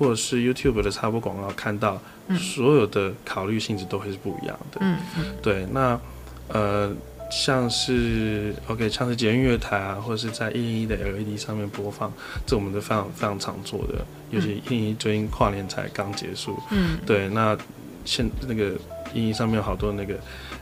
[0.00, 2.00] 或者是 YouTube 的插播广告，看到
[2.38, 4.78] 所有的考虑性质都会是不一样的。
[4.80, 6.00] 嗯嗯，对，那
[6.48, 6.90] 呃，
[7.30, 12.10] 像是 OK，像是捷运乐台啊，或者是在一零一的 LED 上面播放，
[12.46, 14.02] 这我们都非常非常常做的。
[14.30, 16.58] 尤其一零一最近跨年才刚结束。
[16.70, 17.54] 嗯，对，那
[18.06, 18.70] 现那个
[19.12, 20.14] 一零一上面有好多那个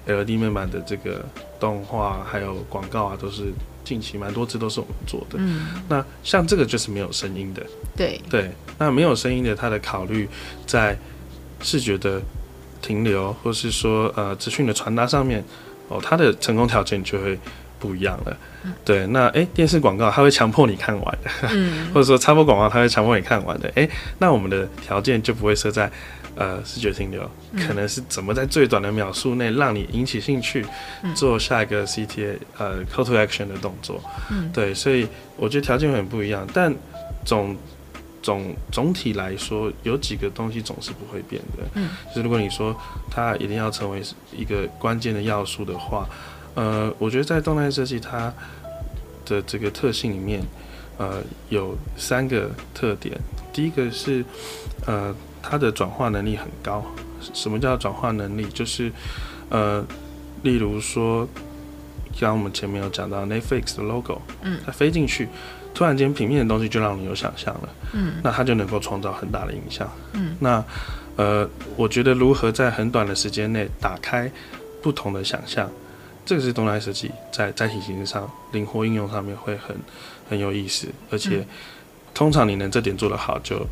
[0.07, 1.25] LED 面板的这个
[1.61, 3.53] 动画还有广告啊，都是。
[3.89, 7.63] 近期蛮多次都是我们做的，嗯，那像这个就是没有声音的，
[7.97, 8.21] 对。
[8.29, 10.29] 对，那没有声音的，它的考虑
[10.67, 10.95] 在
[11.63, 12.21] 视觉的
[12.83, 15.43] 停留，或是说呃资讯的传达上面，
[15.89, 17.39] 哦，它的成功条件就会
[17.79, 25.91] 不一样了，嗯、对，那诶、欸，电视广告它会强迫你看完的，嗯， 或者说插播广告它会强迫你看完的，诶、欸，那我们的条件就不会设在。
[26.39, 27.29] 呃，视觉停留
[27.67, 30.65] 可能是怎么在最短的秒数内让你引起兴趣，
[31.13, 34.01] 做下一个 CTA 呃 call to action 的动作。
[34.31, 36.73] 嗯，对，所以我觉得条件很不一样，但
[37.25, 37.57] 总
[38.23, 41.65] 总总体来说，有几个东西总是不会变的。
[41.75, 42.73] 嗯，就是如果你说
[43.11, 44.01] 它一定要成为
[44.33, 46.09] 一个关键的要素的话，
[46.55, 48.33] 呃，我觉得在动态设计它
[49.27, 50.41] 的这个特性里面，
[50.99, 53.19] 呃，有三个特点。
[53.53, 54.25] 第一个是
[54.87, 55.13] 呃。
[55.43, 56.85] 它的转化能力很高。
[57.35, 58.47] 什么叫转化能力？
[58.47, 58.93] 就是，
[59.49, 59.85] 呃，
[60.43, 61.29] 例如说，
[62.15, 65.29] 像我们前面有讲到 Netflix 的 logo，嗯，它飞进去，
[65.75, 70.65] 突然间平面的东西就让你有想象了，嗯，那它就能够创造很大的影响，嗯，那，
[71.17, 71.47] 呃，
[71.77, 74.31] 我觉得如何在很短的时间内打开
[74.81, 75.69] 不同的想象，
[76.25, 79.77] 这个是动态设计在载体形式上灵活应用上面会很
[80.31, 81.47] 很有意思，而且、嗯、
[82.15, 83.67] 通常你能这点做得好就。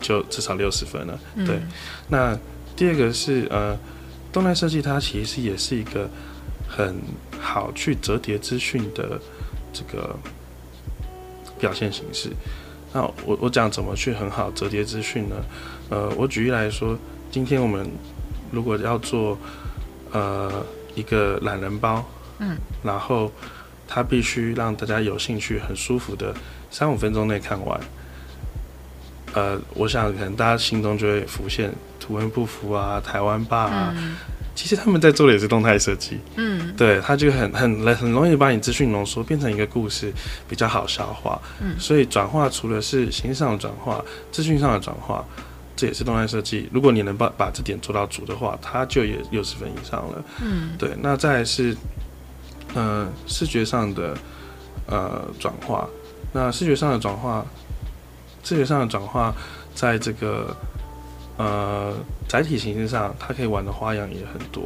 [0.00, 1.56] 就至少六十分了，对。
[1.56, 1.68] 嗯、
[2.08, 2.38] 那
[2.74, 3.76] 第二个是呃，
[4.32, 6.08] 动态设计它其实也是一个
[6.66, 6.96] 很
[7.38, 9.20] 好去折叠资讯的
[9.72, 10.16] 这个
[11.58, 12.30] 表现形式。
[12.92, 15.36] 那我我讲怎么去很好折叠资讯呢？
[15.90, 16.98] 呃，我举例来说，
[17.30, 17.88] 今天我们
[18.50, 19.38] 如果要做
[20.12, 22.04] 呃一个懒人包，
[22.38, 23.30] 嗯，然后
[23.86, 26.34] 它必须让大家有兴趣、很舒服的
[26.70, 27.80] 三五分钟内看完。
[29.34, 33.94] 呃，我想可能大家心中就会浮现图文不符啊、台湾吧啊。
[33.96, 34.16] 嗯
[34.52, 40.12] 其实他们在做的也是动态设计，嗯，对，他就很很很容易把你资讯浓缩变成一个故事，
[40.46, 45.24] 比较好消化，嗯，所以转化除了是形式上的转化，资讯上的转化，
[45.74, 46.68] 这也是动态设计。
[46.72, 50.90] 如果你能把把这点做到足的话，它就也六十分以上了，嗯，对。
[51.00, 51.74] 那再来是，
[52.74, 54.14] 呃，视觉上的
[54.86, 55.88] 呃转化，
[56.32, 57.46] 那视觉上的转化，
[58.42, 59.34] 视觉上的转化，
[59.74, 60.56] 在这个。
[61.36, 61.94] 呃，
[62.28, 64.62] 载体形式上，它可以玩的花样也很多，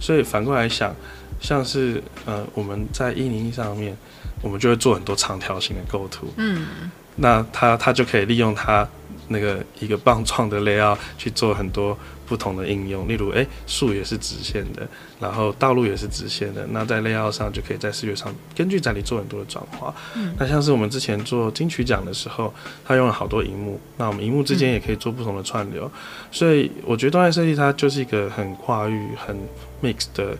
[0.00, 0.90] 所以反过来想，
[1.38, 3.94] 像是呃，我们在一零一上面，
[4.40, 8.88] 我们就会做很多长条形的构图，嗯，那它它就可以利用它
[9.28, 11.94] 那个一个棒状的 layout 去做很多。
[12.26, 14.86] 不同的应用，例如，诶，树也是直线的，
[15.20, 19.94] 然后道路也是直线的，那在 layout 上就可以在视觉上根据载体做很多的转化。
[20.14, 22.52] 嗯，那像是我们之前做金曲奖的时候，
[22.84, 29.36] 它用了好多荧幕，那我们荧幕之间也可以做不同的串流，嗯、所以我觉得动态设计它就是一个很跨域、很
[29.82, 30.36] mix 的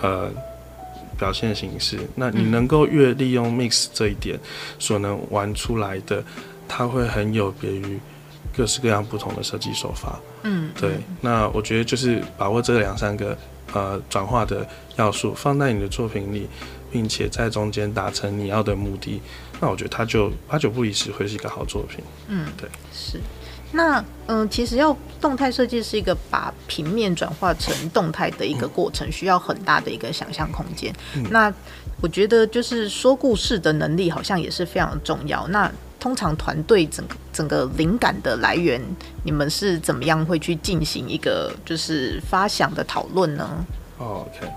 [0.00, 0.30] 呃
[1.18, 1.98] 表现形式。
[2.14, 4.38] 那你能够越利用 mix 这一点
[4.78, 6.22] 所能玩出来的，
[6.68, 7.98] 它会很有别于。
[8.54, 13.36] 各式各样不同的设计手法，嗯，对，那我觉得就是把握这两三个
[13.72, 16.46] 呃转化的要素，放在你的作品里，
[16.90, 19.20] 并且在中间达成你要的目的，
[19.60, 22.04] 那我觉得它就八九不离十会是一个好作品。
[22.28, 23.18] 嗯，对，是。
[23.72, 30.94] 那嗯、呃，其实要动态设计是一个把平面转化成动态的一个过程，需要很大的一个想象空间。
[31.16, 31.52] 嗯、那
[32.00, 35.46] 我觉得就是说故事的能力好像也是非常重要。
[35.48, 38.82] 那通常团队整个整个灵感的来源，
[39.24, 43.64] 你们是怎么样会去进行一个就是发想的讨论呢
[43.98, 44.48] ？OK，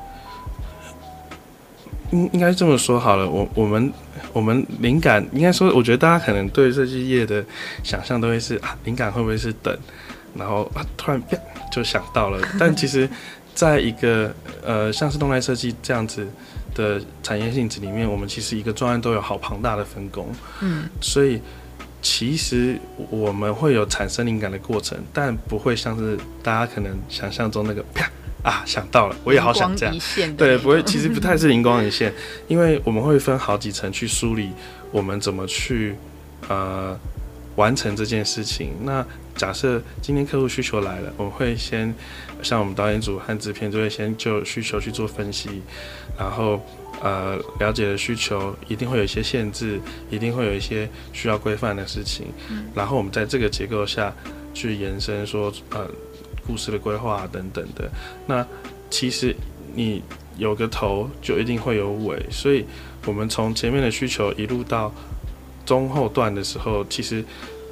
[2.11, 3.91] 应应该这么说好了，我我们
[4.33, 7.43] 我们灵感应该说，我觉得大家可能对设计业的
[7.83, 9.77] 想象都会是啊，灵感会不会是等，
[10.35, 11.21] 然后啊突然
[11.71, 13.09] 就想到了，但其实
[13.53, 16.27] 在一个呃像是动态设计这样子。
[16.75, 20.27] 的产业性质里面，我们其实一个专案都有好庞大的分工，
[20.59, 21.39] 嗯，所以
[22.01, 22.77] 其实
[23.09, 28.11] 我们会有产生灵感的过程，但不会像是大家可能想象中那个啪
[28.45, 29.95] 啊想到了，我也好想这样，
[30.37, 32.13] 对，不会，其实不太是灵光一现，
[32.47, 34.51] 因为我们会分好几层去梳理
[34.91, 35.95] 我们怎么去
[36.47, 36.95] 呃
[37.55, 38.73] 完成这件事情。
[38.83, 39.03] 那
[39.35, 41.91] 假设今天客户需求来了，我们会先
[42.43, 45.63] 像我们导演组和制片就会先就需求去做分析。
[46.17, 46.63] 然后，
[47.01, 52.27] 呃，了解的需求一定会有一些限制，一定会有一些需要规范的事情。
[52.49, 52.67] 嗯。
[52.75, 54.13] 然后我们在这个结构下
[54.53, 55.89] 去延伸说，呃，
[56.45, 57.89] 故事的规划等等的。
[58.27, 58.45] 那
[58.89, 59.35] 其实
[59.73, 60.01] 你
[60.37, 62.25] 有个头，就一定会有尾。
[62.29, 62.65] 所以，
[63.05, 64.93] 我们从前面的需求一路到
[65.65, 67.23] 中后段的时候，其实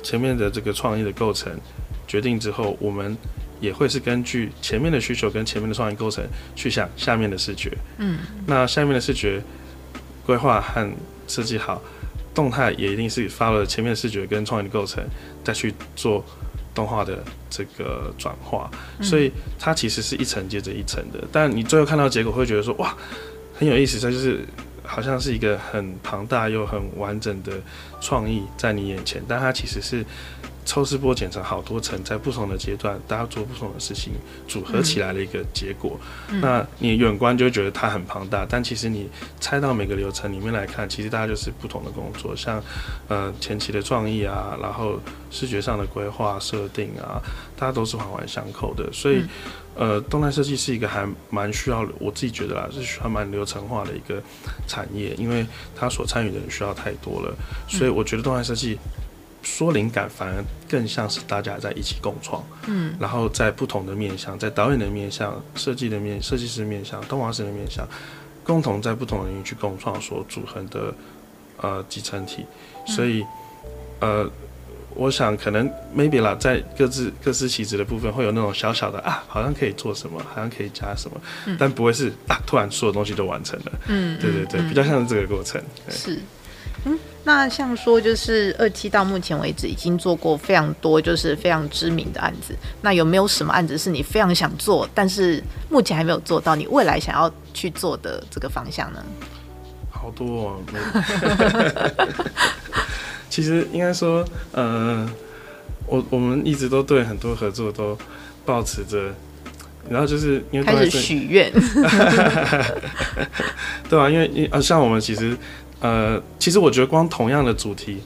[0.01, 1.51] 前面的这个创意的构成
[2.07, 3.17] 决定之后，我们。
[3.61, 6.21] 也会是根据前面的需求跟前面的创意构成
[6.53, 9.41] 去想下面的视觉，嗯，那下面的视觉
[10.25, 10.91] 规划和
[11.29, 11.81] 设计好，
[12.33, 15.01] 动态也一定是发了前面的视觉跟创意的构成，
[15.45, 16.21] 再去做
[16.73, 18.69] 动画的这个转化，
[19.01, 21.23] 所以它其实是一层接着一层的。
[21.31, 22.95] 但你最后看到结果会觉得说哇，
[23.53, 24.45] 很有意思，它就是
[24.83, 27.53] 好像是一个很庞大又很完整的
[28.01, 30.05] 创意在你眼前，但它其实是。
[30.65, 34.13] 抽丝剥茧成好多层，在不同的阶段，大家做不同的事情
[34.47, 35.99] 组合起来的一个结果。
[36.29, 42.35] 嗯、那你远观就会觉得它很庞大，但其实你拆到每个流程里面来看，其实大家就是不同的工作。
[42.35, 42.63] 像
[43.07, 44.99] 呃前期的创意啊，然后
[45.29, 47.21] 视觉上的规划设定啊，
[47.57, 48.89] 大家都是环环相扣的。
[48.93, 49.17] 所以、
[49.75, 54.21] 嗯、呃，动态设计是一个还蛮需要，我自己觉得啦，是需要蛮流程化的一个
[54.67, 55.45] 产业，因为
[55.75, 57.35] 它所参与的人需要太多了。
[57.67, 58.79] 所以我觉得动态设计。
[59.43, 67.85] 说灵感反而更像是大家在一起共创，嗯，然后在不同的面向，在导演的面向、设计的面、设计师面向、动画师的面向，
[68.43, 70.93] 共同在不同的领域去共创所组成的
[71.57, 72.45] 呃集成体。
[72.87, 73.23] 所以，
[73.99, 74.29] 呃，
[74.95, 83.71] 我想可能 maybe 啦，在各自各司其职的部分会有那种小小的啊，好像可以做什么，好像可以加什么，嗯、但不会是啊，突然所有东西都完成了。
[83.87, 85.61] 嗯，对对对，嗯、比较像是这个过程。
[85.89, 86.17] 是。
[87.23, 92.53] 嗯，那像说就是二期到目前为止已经做过非常多，就是非常知名的案子。
[92.81, 99.03] 那有没有什么案子是你非常想做，但是目前还没有做到，你未来想要去做的这个方向呢？
[99.89, 100.59] 好多哦。
[103.29, 105.09] 其实应该说，嗯、呃，
[105.87, 107.97] 我我们一直都对很多合作都
[108.45, 109.11] 抱持着，
[109.89, 111.51] 然后就是因为开始许愿，
[113.89, 115.35] 对啊，因为因啊，像我们其实。
[115.83, 117.97] 呃，其实我觉得光同样的主题，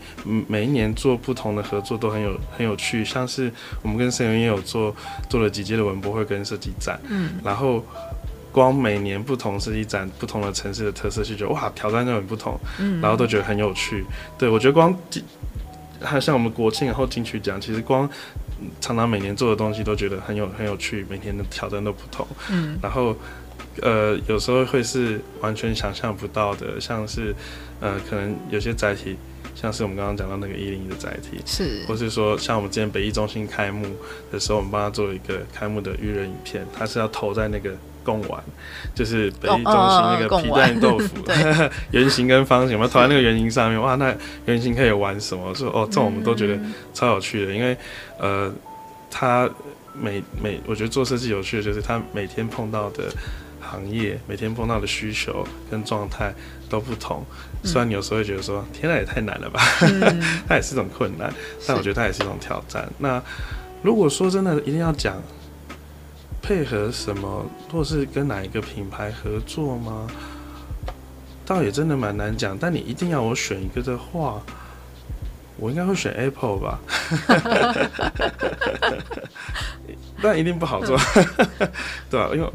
[0.47, 3.05] 每一年做不同的合作都很有很有趣。
[3.05, 3.51] 像是
[3.84, 4.93] 我们跟森元也有做
[5.30, 7.86] 做了几届的文博会跟设计展，嗯，然后
[8.51, 14.03] 光每年不同设计展、不同的城市的特色，就觉得哇，挑战都很不同，嗯，然后都觉得很有趣。
[14.39, 14.91] 对，我觉得光
[16.01, 18.09] 还有像我们国庆然后金曲奖，其实光
[18.82, 23.15] 常常每年做的东西都觉得很有很有趣，每天的挑战都不同，嗯，然后。
[23.82, 27.34] 呃，有时候会是完全想象不到的，像是，
[27.80, 29.15] 呃，可能有些载体，
[29.55, 33.86] 像是我们刚刚讲到那个一零一的载体，是，或是说像我们之前北艺中心开幕
[34.32, 37.71] 的时候，我们帮他做一个开幕的预热影片，他是要投在那个
[38.03, 38.43] 贡丸，
[38.95, 41.09] 就是北艺中心那个皮蛋豆腐，
[41.91, 44.15] 圆形跟方形，我们投在那个圆形上面，哇，那
[44.45, 45.53] 圆形可以玩什么？
[45.53, 46.59] 说哦，这种我们都觉得
[46.93, 47.78] 超有趣的，因为
[48.19, 48.51] 呃，
[49.11, 49.49] 他
[49.93, 53.03] 每每我觉得做设计有趣的就是他每天碰到的。
[53.68, 56.34] 行业每天碰到的需求跟状态
[56.70, 57.24] 都不同，
[57.63, 61.34] 虽然你有时候会觉得说，天哪，也太难了吧，嗯、 它也是一种困难，
[61.68, 62.88] 但我觉得它也是一种挑战。
[62.97, 63.22] 那
[63.84, 65.22] 如果说真的一定要讲
[66.41, 70.07] 配合什么，或是跟哪一个品牌合作吗？
[71.45, 72.57] 倒也真的蛮难讲。
[72.57, 74.41] 但你一定要我选一个的话，
[75.57, 76.80] 我应该会选 Apple 吧，
[80.22, 80.97] 但一定不好做，
[82.09, 82.30] 对吧、啊？
[82.34, 82.49] 因为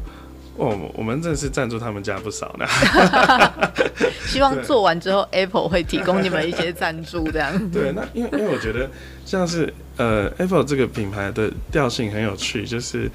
[0.56, 2.66] 哦，我们真的是赞助他们家不少呢。
[4.26, 7.52] 希望做完之后，Apple 会提供你们一些赞助，这样。
[7.70, 8.88] 对，那因为因为我觉得
[9.24, 13.10] 像是呃，Apple 这个品牌的调性很有趣，就是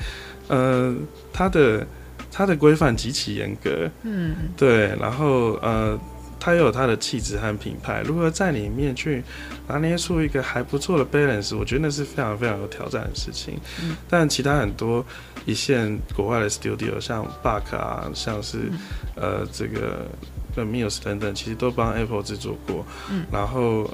[0.47, 0.95] 呃，
[1.31, 1.85] 它的
[2.31, 5.99] 它的规范极其严格，嗯，对，然后呃。
[6.39, 9.23] 它又有它的气质和品牌，如何在里面去
[9.67, 13.59] 拿捏出一个还不错的 balance，我觉得那是非常非常有挑战的事情。
[13.81, 15.05] 嗯、但其他很多
[15.45, 18.57] 一线国外的 studio，像 Buck 啊，像是、
[19.15, 20.05] 嗯、呃这个
[20.55, 22.85] Muse 等等，其实都帮 Apple 制作过。
[23.09, 23.89] 嗯、然后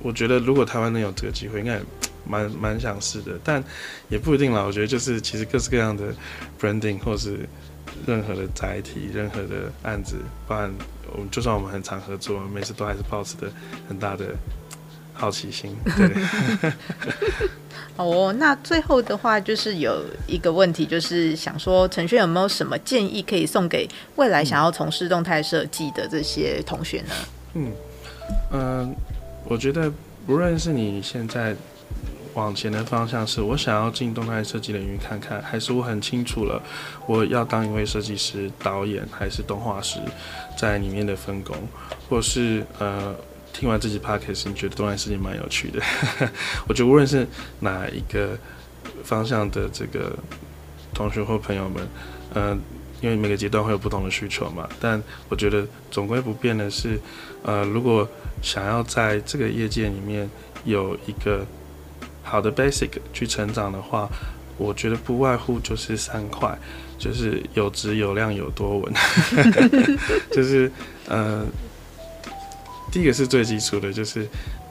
[0.00, 1.80] 我觉得如果台湾能有这个机会，应该
[2.24, 3.62] 蛮蛮想试的，但
[4.08, 4.62] 也不一定啦。
[4.62, 6.14] 我觉得就是其实各式各样的
[6.60, 7.48] branding 或是
[8.06, 10.16] 任何的载体、任何的案子，
[10.46, 10.72] 不然。
[11.14, 13.46] 我们就算我们很常合作，每次都还是保持的
[13.86, 14.34] 很大的
[15.12, 15.76] 好奇心。
[15.94, 16.10] 对，
[17.94, 18.32] 好哦。
[18.32, 23.86] 那最后的话，就是有一个问题，就是想说，陈轩有没有什么建议可以送给
[24.16, 27.14] 未来想要从事动态设计的这些同学呢？
[27.52, 27.72] 嗯
[28.52, 28.94] 嗯、呃，
[29.44, 29.92] 我觉得
[30.26, 31.54] 不论是你现在。
[32.34, 36.62] 往前的方向是我想要进动态设计领域看看，还是我很清楚了
[37.06, 40.00] 我要当一位设计师、导演还是动画师，
[40.56, 41.56] 在里面的分工，
[42.08, 43.14] 或是呃
[43.52, 45.80] 听完这集 podcast 你觉得动态设计蛮有趣的，
[46.66, 47.26] 我觉得无论是
[47.60, 48.38] 哪一个
[49.04, 50.16] 方向的这个
[50.94, 51.86] 同学或朋友们，
[52.32, 52.56] 呃，
[53.02, 56.98] 因为每个阶段会有不同的需求嘛，但我觉得总归不变的是，
[57.42, 58.08] 呃，如果
[58.40, 60.28] 想要在这个业界里面
[60.64, 61.46] 有一个
[62.22, 64.08] 好的 basic 去成长的话，
[64.56, 66.56] 我觉得不外乎就是三块，
[66.98, 68.92] 就是有质有量有多稳，
[70.30, 70.70] 就是
[71.08, 71.44] 呃，
[72.90, 74.26] 第一个是最基础的，就是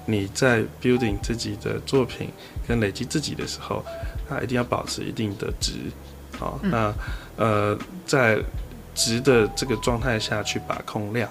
[0.06, 2.30] 你在 building 自己的作品
[2.68, 3.84] 跟累积自己的时候，
[4.30, 5.74] 它一定要保持一定的值，
[6.40, 6.94] 好，那
[7.36, 8.40] 呃在
[8.96, 11.30] 值的这个状态下去把控量，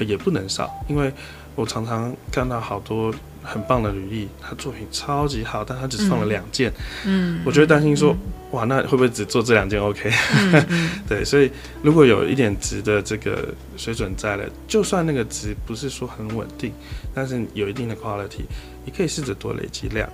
[0.00, 1.12] 也不能少，因为
[1.54, 3.14] 我常常看到好多。
[3.42, 6.72] 很棒的履历，他作品超级好，但他只送了两件。
[7.04, 8.18] 嗯，我就会担心说，嗯、
[8.52, 10.10] 哇，那会不会只做这两件 OK？
[10.36, 11.50] 嗯、 对，所以
[11.82, 16.72] 如果有一点值的这个水准在了，就算那个值不是说很稳定，
[17.12, 18.44] 但是有一定的 quality，
[18.84, 20.08] 你可以试着多累积量。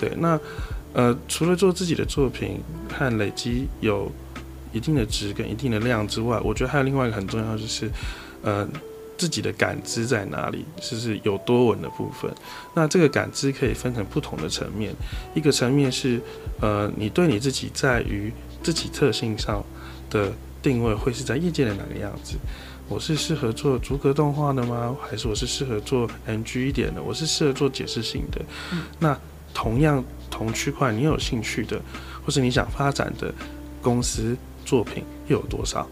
[0.00, 0.38] 对，那
[0.92, 2.60] 呃，除了做自己的作品
[2.96, 4.10] 和累积有
[4.72, 7.90] 一定的值跟一定的量之外，我觉得还有另外一个很重要就是，
[8.42, 8.68] 呃。
[9.20, 10.64] 自己的感知在哪里？
[10.80, 12.34] 就是有多稳的部分。
[12.74, 14.94] 那这个感知可以分成不同的层面。
[15.34, 16.18] 一个层面是，
[16.58, 19.62] 呃，你对你自己在于自己特性上
[20.08, 22.38] 的定位会是在业界的哪个样子？
[22.88, 24.96] 我是适合做逐格动画的吗？
[25.02, 27.02] 还是我是适合做 NG 一点的？
[27.02, 28.40] 我是适合做解释性的？
[28.72, 28.84] 嗯。
[28.98, 29.14] 那
[29.52, 31.78] 同样同区块，你有兴趣的，
[32.24, 33.30] 或是你想发展的
[33.82, 35.86] 公司作品又有多少？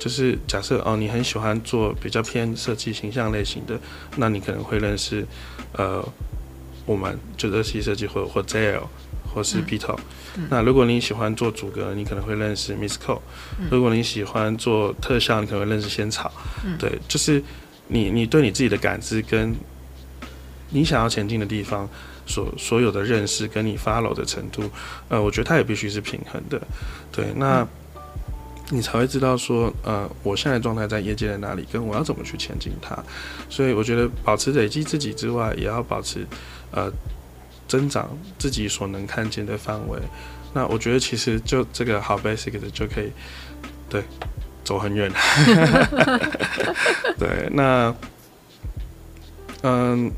[0.00, 3.78] 就是假设哦，你很喜欢做比较偏设计形象类型的，
[4.16, 5.24] 那你可能会认识，
[5.74, 6.02] 呃，
[6.86, 8.84] 我们就热气设计或或 JL
[9.32, 9.96] 或是 Pito、
[10.36, 10.48] 嗯。
[10.50, 13.20] 那如果你喜欢做主格，你可能会认识 Miss Co、
[13.60, 13.68] 嗯。
[13.70, 16.32] 如果你喜欢做特效，你可能会认识仙草。
[16.64, 17.42] 嗯、对，就是
[17.88, 19.54] 你你对你自己的感知跟
[20.70, 21.88] 你想要前进的地方，
[22.26, 24.70] 所所有的认识跟你 follow 的程度，
[25.08, 26.60] 呃，我觉得它也必须是平衡的。
[27.12, 27.66] 对，那
[28.70, 32.96] 你才会知道说，呃，我现在状态在业界的哪里，跟我要怎么去前进它。
[33.48, 36.24] 所以我觉得保持累积自己之外，也要保持
[36.70, 36.90] 呃
[37.66, 38.08] 增长
[38.38, 39.98] 自己所能看见的范围。
[40.54, 43.10] 那我觉得其实就这个好 basic 的就可以，
[43.88, 44.02] 对，
[44.64, 45.10] 走很远。
[47.18, 47.94] 对，那
[49.62, 50.10] 嗯，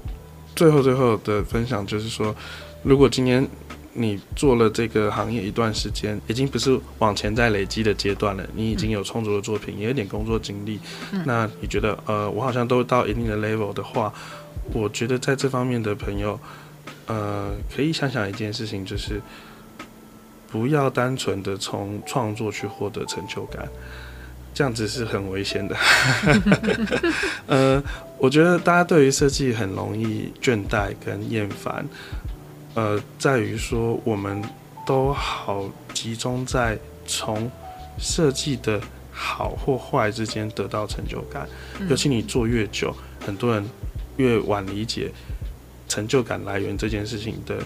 [0.55, 2.35] 最后最后的分享就是说，
[2.83, 3.47] 如果今天
[3.95, 10.79] 你做了这个行业一段时间，已经不是往前在累积的阶段了，你已经有充足的作品，也有点工作经历，
[11.25, 14.13] 那你觉得呃，我好像都到一定的 level 的话，
[14.73, 16.39] 我觉得在这方面的朋友，
[17.07, 19.21] 呃，可以想想一件事情，就是。
[20.53, 23.67] 不要单纯的从创作去获得成就感，
[24.53, 25.75] 这样子是很危险的。
[27.49, 27.83] 呃，
[28.19, 31.83] 我觉得大家对于设计很容易倦怠跟厌烦，
[32.75, 34.43] 呃，在于说我们
[34.87, 37.51] 都好集中在从
[37.99, 41.49] 设计的好或坏之间得到成就感，
[41.89, 42.95] 尤其你做越久，
[43.25, 43.65] 很多人
[44.17, 45.11] 越晚理解
[45.89, 47.57] 成就感来源这件事情的。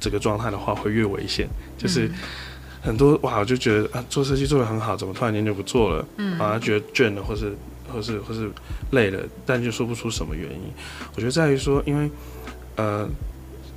[0.00, 1.46] 这个状态的话会越危险，
[1.78, 2.10] 就是
[2.82, 6.04] 很多哇，我就觉得啊，做设计做得很好，怎么突然间就不做了？
[6.16, 7.56] 嗯，反而觉得倦了，或是
[7.92, 8.50] 或是或是
[8.90, 10.72] 累了，但就说不出什么原因。
[11.14, 12.10] 我觉得在于说，因为
[12.74, 13.08] 呃，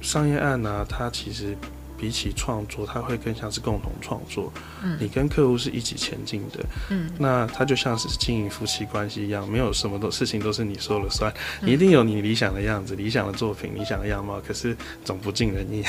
[0.06, 1.58] 商业案呢、啊，它其实。
[1.98, 4.52] 比起创作，它会更像是共同创作。
[4.84, 6.60] 嗯，你跟客户是一起前进的。
[6.90, 11.34] 嗯，那它就像是经营夫妻关系一样，没有什么都事情都是你说了算。
[11.62, 14.76] 你一定有你理想的样子、理想的作品、理想的样貌，可是
[15.06, 15.86] 总不尽人意。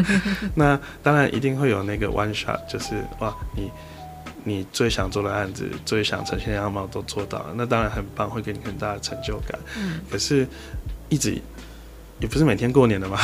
[0.54, 3.70] 那当然一定会有那个 one shot，就是哇，你
[4.44, 9.58] 你最想做的案子、最想呈现的样貌都做到了，那当然很棒，会给你很大的成就感。
[9.78, 10.46] 嗯，可是
[11.08, 11.40] 一直。
[12.18, 13.18] 也不是每天过年的嘛，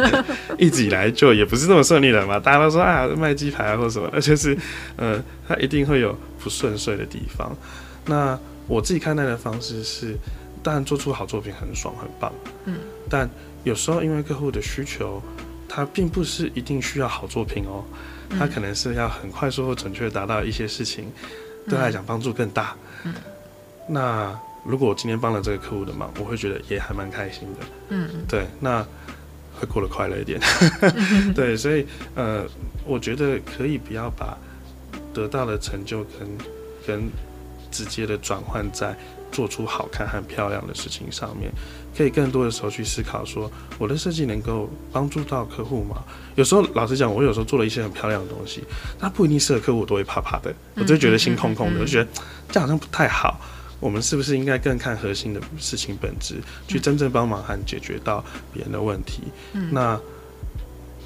[0.56, 2.40] 一直以来就也不是这么顺利的嘛。
[2.40, 4.56] 大家都说啊，卖鸡排啊或什么，而且是，
[4.96, 7.54] 呃，他一定会有不顺遂的地方。
[8.06, 10.16] 那我自己看待的方式是，
[10.62, 12.32] 当然做出好作品很爽很棒，
[12.64, 12.78] 嗯，
[13.10, 13.28] 但
[13.62, 15.22] 有时候因为客户的需求，
[15.68, 17.84] 他并不是一定需要好作品哦，
[18.38, 21.12] 他可能是要很快速或准确达到一些事情，
[21.68, 22.74] 对他来讲帮助更大，
[23.04, 23.12] 嗯，
[23.88, 24.40] 那。
[24.64, 27.66] 如果我今天帮了这个客户的忙，我会觉得也还蛮开心的。
[27.88, 28.82] 嗯，对，那
[29.58, 30.40] 会过得快乐一点。
[31.34, 32.44] 对，所以呃，
[32.84, 34.36] 我觉得可以不要把
[35.14, 36.28] 得到的成就跟
[36.86, 37.10] 跟
[37.70, 38.96] 直接的转换在
[39.32, 41.50] 做出好看和漂亮的事情上面，
[41.96, 46.02] 可以更多的时候去思考说，我的设计能够帮助到客户吗？
[46.34, 48.64] 有时候老实讲，我有时候做了一些很漂亮的东西，
[48.98, 52.10] 那不一定适合客户，我都会怕怕的，我就觉得心空空的，我觉得
[52.50, 53.40] 这样好像不太好。
[53.80, 56.36] 我们是不是应该更看核心的事情本质，
[56.68, 59.22] 去真正帮忙和解决到别人的问题？
[59.54, 59.98] 嗯，那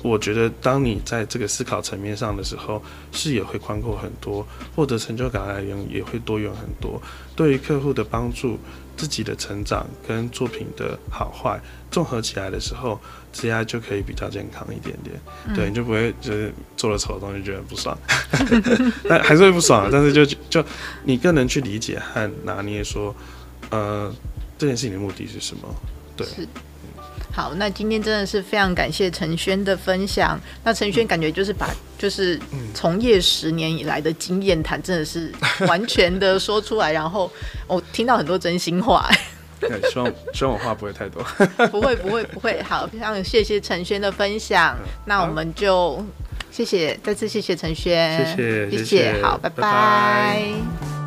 [0.03, 4.47] 我觉得，当你在这个思考层面上的时候，视野会宽阔很多，
[4.77, 7.01] 获得成就感来源也会多元很多。
[7.35, 8.59] 对于客户的帮助，
[8.99, 11.59] 自己的成长跟作品的好坏
[11.91, 13.01] 综合起来的时候，
[13.35, 15.15] 职业就可以比较健康一点点。
[15.47, 17.99] 嗯、对，你就不会就是做了丑的东西觉得不爽，
[19.07, 19.91] 但还是会不爽。
[19.93, 20.65] 但是就就
[21.03, 23.15] 你更能去理解和拿捏说，
[23.71, 24.11] 呃，
[24.57, 25.69] 这件事情的目的是什么？
[26.17, 26.27] 对。
[27.33, 30.41] 好，那今天真的是非常感谢陈轩的分享。
[30.63, 31.69] 那陈轩感觉就是把
[31.99, 32.39] 就是
[32.73, 35.33] 从业十年以来的经验谈，真的是
[35.67, 37.29] 完全的说出来，然后
[37.67, 39.11] 我听到很多真心话。
[39.69, 41.23] 对，希望希望我话不会太多。
[41.69, 42.63] 不会不会不会。
[42.63, 44.77] 好，非常谢谢陈轩的分享。
[45.07, 46.05] 那我们就
[46.51, 49.23] 谢谢，再次谢谢陈轩，谢谢谢谢。
[49.23, 49.63] 好，拜拜。
[49.63, 51.04] 拜拜。